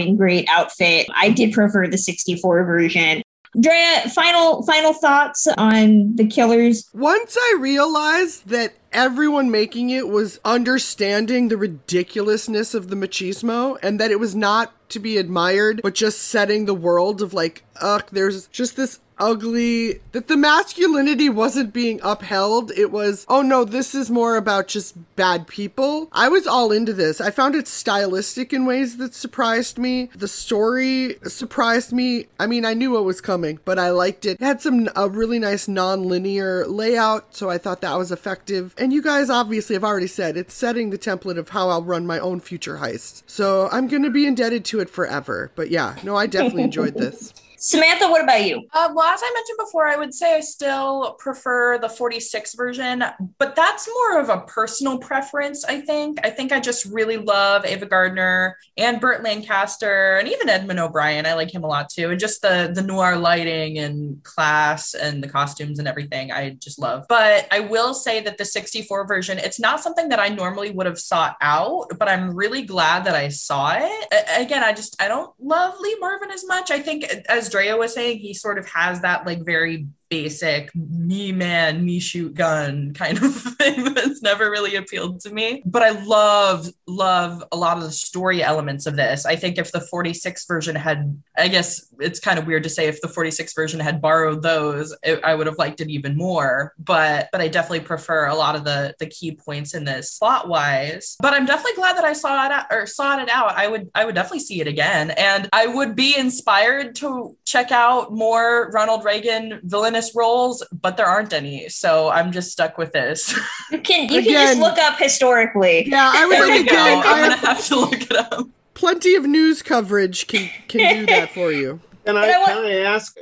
[0.00, 1.06] jaw-dropping great outfit.
[1.14, 3.22] I did prefer the 64 version.
[3.60, 6.88] Drea, final final thoughts on the killers.
[6.94, 13.98] Once I realized that everyone making it was understanding the ridiculousness of the machismo and
[13.98, 18.06] that it was not to be admired, but just setting the world of like, ugh,
[18.12, 22.72] there's just this ugly that the masculinity wasn't being upheld.
[22.72, 26.08] It was oh no this is more about just bad people.
[26.12, 27.20] I was all into this.
[27.20, 30.08] I found it stylistic in ways that surprised me.
[30.14, 32.26] The story surprised me.
[32.38, 35.08] I mean i knew what was coming but i liked it, it had some a
[35.08, 38.74] really nice non-linear layout so i thought that was effective.
[38.78, 42.06] And you guys obviously have already said it's setting the template of how i'll run
[42.06, 43.22] my own future heist.
[43.26, 45.50] So i'm going to be indebted to to it forever.
[45.54, 47.32] But yeah, no, I definitely enjoyed this.
[47.62, 48.66] Samantha, what about you?
[48.72, 53.04] Uh, well, as I mentioned before, I would say I still prefer the 46 version,
[53.38, 56.18] but that's more of a personal preference, I think.
[56.24, 61.26] I think I just really love Ava Gardner and Burt Lancaster and even Edmund O'Brien.
[61.26, 62.08] I like him a lot too.
[62.08, 66.78] And just the, the noir lighting and class and the costumes and everything, I just
[66.78, 67.04] love.
[67.10, 70.86] But I will say that the 64 version, it's not something that I normally would
[70.86, 74.06] have sought out, but I'm really glad that I saw it.
[74.34, 76.70] Again, I just, I don't love Lee Marvin as much.
[76.70, 81.32] I think as Drea was saying, he sort of has that like very basic me
[81.32, 85.62] man, me shoot gun kind of thing that's never really appealed to me.
[85.64, 89.24] But I love, love a lot of the story elements of this.
[89.24, 92.88] I think if the 46 version had, I guess it's kind of weird to say
[92.88, 96.74] if the 46 version had borrowed those, it, I would have liked it even more.
[96.78, 100.48] But but I definitely prefer a lot of the the key points in this plot
[100.48, 101.16] wise.
[101.20, 103.56] But I'm definitely glad that I saw it out, or saw it out.
[103.56, 107.70] I would I would definitely see it again, and I would be inspired to check
[107.70, 111.68] out more Ronald Reagan villainous roles, but there aren't any.
[111.68, 113.34] So I'm just stuck with this.
[113.70, 115.88] You can you can just look up historically.
[115.88, 116.72] Yeah, I was there like, we go.
[116.72, 118.48] again, I I'm gonna have have to look it up.
[118.74, 121.78] plenty of news coverage can can do that for you.
[122.06, 123.16] And I But I wa- can I ask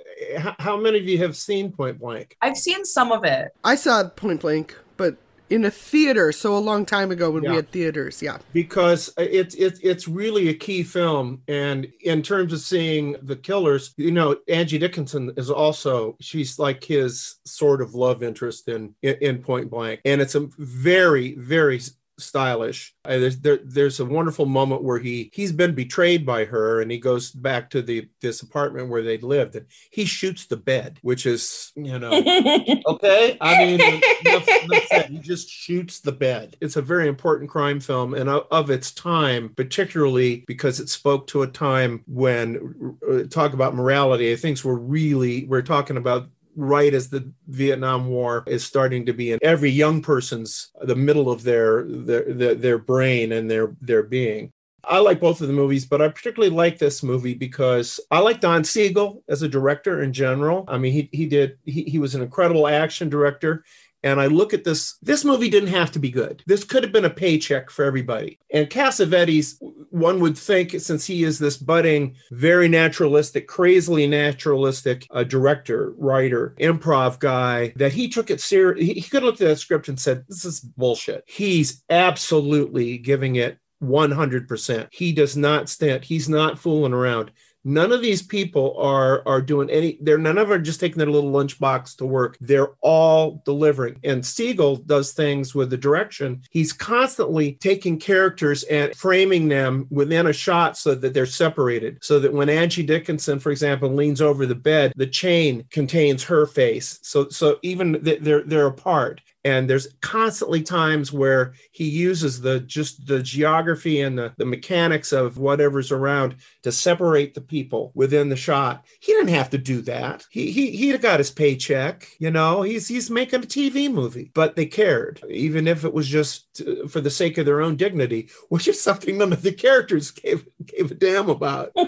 [0.58, 2.36] how many of you have seen Point Blank?
[2.40, 3.50] I've seen some of it.
[3.62, 5.16] I saw Point Blank, but
[5.50, 8.22] in a theater, so a long time ago when we had theaters.
[8.22, 8.38] Yeah.
[8.52, 13.94] because it's it's it's really a key film and in terms of seeing the killers
[13.96, 19.16] you know angie dickinson is also she's like his sort of love interest in in,
[19.20, 21.80] in point blank and it's a very very
[22.18, 26.90] stylish there's there, there's a wonderful moment where he he's been betrayed by her and
[26.90, 30.98] he goes back to the this apartment where they lived and he shoots the bed
[31.02, 32.10] which is you know
[32.86, 34.46] Okay, I mean, enough
[34.88, 35.10] said.
[35.10, 36.56] he just shoots the bed.
[36.60, 41.26] It's a very important crime film, and of, of its time, particularly because it spoke
[41.28, 44.34] to a time when uh, talk about morality.
[44.36, 46.28] Things were really we're talking about
[46.58, 51.30] right as the Vietnam War is starting to be in every young person's the middle
[51.30, 54.52] of their their their, brain and their their being.
[54.84, 58.40] I like both of the movies, but I particularly like this movie because I like
[58.40, 60.64] Don Siegel as a director in general.
[60.66, 63.64] I mean, he he did he, he was an incredible action director.
[64.02, 66.42] And I look at this, this movie didn't have to be good.
[66.46, 68.38] This could have been a paycheck for everybody.
[68.52, 69.56] And Cassavetes,
[69.90, 76.54] one would think, since he is this budding, very naturalistic, crazily naturalistic uh, director, writer,
[76.58, 78.86] improv guy, that he took it serious.
[78.86, 81.24] He, could looked at that script and said, This is bullshit.
[81.26, 84.88] He's absolutely giving it 100%.
[84.90, 87.30] He does not stand, he's not fooling around.
[87.68, 89.98] None of these people are are doing any.
[90.00, 92.38] They're none of them are just taking their little lunchbox to work.
[92.40, 94.00] They're all delivering.
[94.04, 96.42] And Siegel does things with the direction.
[96.50, 101.98] He's constantly taking characters and framing them within a shot so that they're separated.
[102.00, 106.46] So that when Angie Dickinson, for example, leans over the bed, the chain contains her
[106.46, 106.98] face.
[107.02, 112.60] So so even th- they're they're apart and there's constantly times where he uses the
[112.60, 118.28] just the geography and the, the mechanics of whatever's around to separate the people within
[118.28, 118.84] the shot.
[119.00, 120.26] He didn't have to do that.
[120.30, 122.62] He he he got his paycheck you know?
[122.62, 125.22] He's he's making a tv movie but they cared.
[125.28, 129.18] Even if it was just for the sake of their own dignity which is something
[129.18, 131.72] none of the characters gave gave a damn about.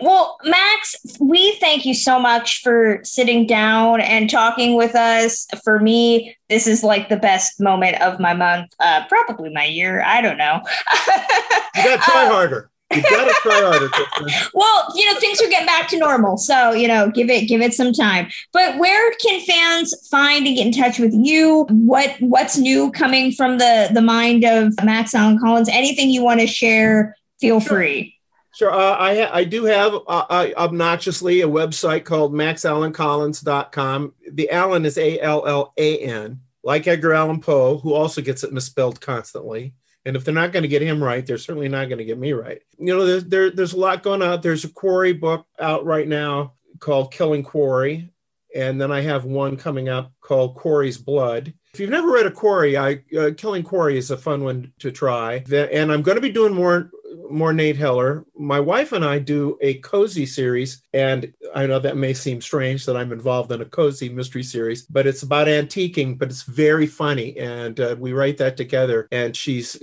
[0.00, 5.46] Well, Max, we thank you so much for sitting down and talking with us.
[5.62, 10.02] For me, this is like the best moment of my month, uh, probably my year.
[10.02, 10.60] I don't know.
[11.76, 13.90] you gotta try Uh, harder you gotta try harder
[14.54, 16.36] well, you know, things are getting back to normal.
[16.36, 18.28] So, you know, give it give it some time.
[18.52, 21.66] But where can fans find and get in touch with you?
[21.70, 25.68] What what's new coming from the the mind of Max Allan Collins?
[25.68, 27.76] Anything you want to share, feel Sure.
[27.78, 28.13] free.
[28.54, 28.72] Sure.
[28.72, 34.14] Uh, I I do have uh, uh, obnoxiously a website called maxallancollins.com.
[34.30, 38.44] The Allen is A L L A N, like Edgar Allan Poe, who also gets
[38.44, 39.74] it misspelled constantly.
[40.06, 42.18] And if they're not going to get him right, they're certainly not going to get
[42.18, 42.60] me right.
[42.78, 44.40] You know, there's there, there's a lot going on.
[44.40, 48.10] There's a Quarry book out right now called Killing Quarry,
[48.54, 51.52] and then I have one coming up called Quarry's Blood.
[51.72, 54.92] If you've never read a Quarry, I uh, Killing Quarry is a fun one to
[54.92, 55.42] try.
[55.50, 56.90] And I'm going to be doing more
[57.30, 58.24] more Nate Heller.
[58.36, 62.86] My wife and I do a cozy series, and I know that may seem strange
[62.86, 66.86] that I'm involved in a cozy mystery series, but it's about antiquing, but it's very
[66.86, 69.08] funny, and uh, we write that together.
[69.12, 69.76] And she's,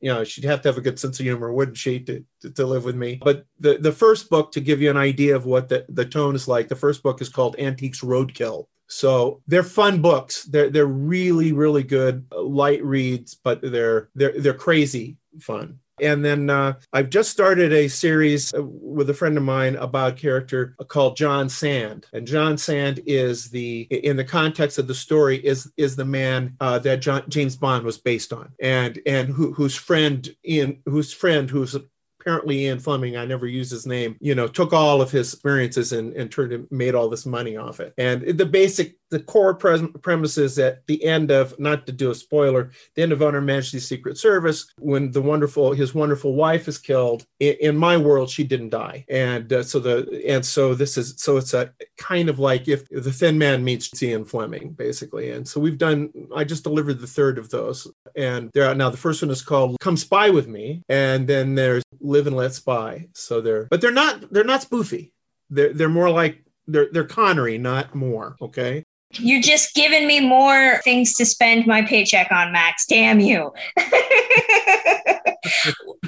[0.00, 2.50] you know, she'd have to have a good sense of humor, wouldn't she, to, to,
[2.50, 3.20] to live with me?
[3.22, 6.34] But the the first book, to give you an idea of what the the tone
[6.34, 8.66] is like, the first book is called Antiques Roadkill.
[8.90, 10.44] So they're fun books.
[10.44, 15.78] They're they're really really good light reads, but they're they're they're crazy fun.
[16.00, 20.12] And then uh, I've just started a series uh, with a friend of mine about
[20.12, 22.06] a character called John Sand.
[22.12, 26.56] And John Sand is the, in the context of the story, is is the man
[26.60, 31.12] uh, that John, James Bond was based on, and and who, whose friend in whose
[31.12, 31.76] friend who's
[32.20, 35.92] apparently Ian Fleming, I never used his name, you know, took all of his experiences
[35.92, 37.94] and, and turned and made all this money off it.
[37.96, 42.10] And the basic, the core pre- premise is at the end of, not to do
[42.10, 46.34] a spoiler, the end of On Her Majesty's Secret Service, when the wonderful, his wonderful
[46.34, 49.04] wife is killed, in, in my world, she didn't die.
[49.08, 52.88] And uh, so the, and so this is, so it's a kind of like if
[52.88, 55.30] the thin man meets Ian Fleming, basically.
[55.30, 57.90] And so we've done, I just delivered the third of those.
[58.16, 60.82] And there, now the first one is called Come Spy With Me.
[60.88, 63.08] And then there's live and let spy.
[63.14, 65.12] So they're, but they're not, they're not spoofy.
[65.50, 68.36] They're, they're Moore like, they're, they're Connery, not more.
[68.42, 68.84] Okay.
[69.12, 72.84] You're just giving me more things to spend my paycheck on, Max.
[72.86, 73.52] Damn you.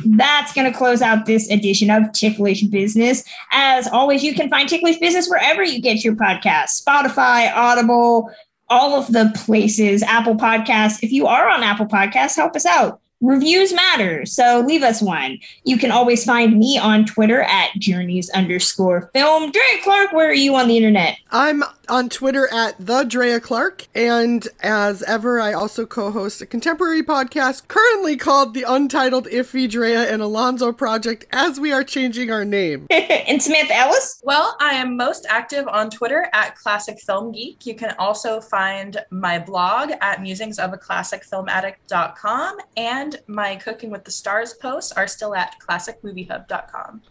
[0.05, 3.25] That's going to close out this edition of Ticklish Business.
[3.53, 8.31] As always, you can find Ticklish Business wherever you get your podcasts Spotify, Audible,
[8.69, 11.03] all of the places, Apple Podcasts.
[11.03, 14.25] If you are on Apple Podcasts, help us out reviews matter.
[14.27, 15.39] So leave us one.
[15.65, 19.53] You can always find me on Twitter at journeys underscore film.
[19.53, 21.19] Dre Clark, where are you on the internet?
[21.31, 23.87] I'm on Twitter at the Drea Clark.
[23.95, 30.11] And as ever, I also co-host a contemporary podcast currently called the Untitled Iffy Drea
[30.11, 32.87] and Alonzo Project as we are changing our name.
[32.91, 34.23] and Samantha Ellis?
[34.25, 37.67] Well, I am most active on Twitter at Classic Film Geek.
[37.67, 44.93] You can also find my blog at musingsofaClassicFilmAddict.com and my Cooking with the Stars posts
[44.93, 47.03] are still at classicmoviehub.com.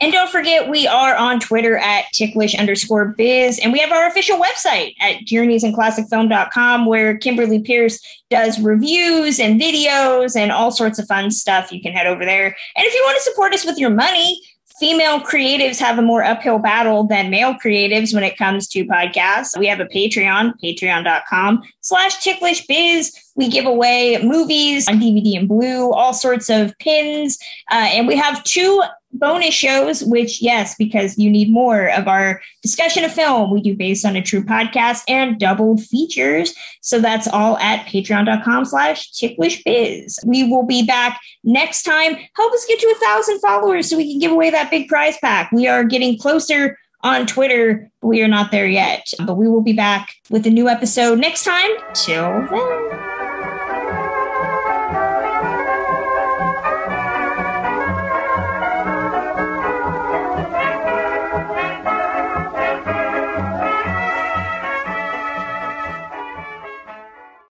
[0.00, 3.58] And don't forget, we are on Twitter at ticklish underscore biz.
[3.58, 8.00] And we have our official website at journeysinclassicfilm.com where Kimberly Pierce
[8.30, 11.72] does reviews and videos and all sorts of fun stuff.
[11.72, 12.46] You can head over there.
[12.46, 14.40] And if you want to support us with your money,
[14.78, 19.58] female creatives have a more uphill battle than male creatives when it comes to podcasts.
[19.58, 23.12] We have a Patreon, patreon.com slash ticklish biz.
[23.34, 27.38] We give away movies on DVD and blue, all sorts of pins.
[27.70, 32.40] Uh, and we have two bonus shows, which, yes, because you need more of our
[32.62, 36.54] discussion of film, we do based on a true podcast and doubled features.
[36.80, 40.18] So that's all at patreon.com slash ticklish biz.
[40.24, 42.16] We will be back next time.
[42.36, 45.16] Help us get to a thousand followers so we can give away that big prize
[45.18, 45.50] pack.
[45.52, 47.90] We are getting closer on Twitter.
[48.02, 51.44] We are not there yet, but we will be back with a new episode next
[51.44, 51.70] time.
[51.94, 53.07] Till then.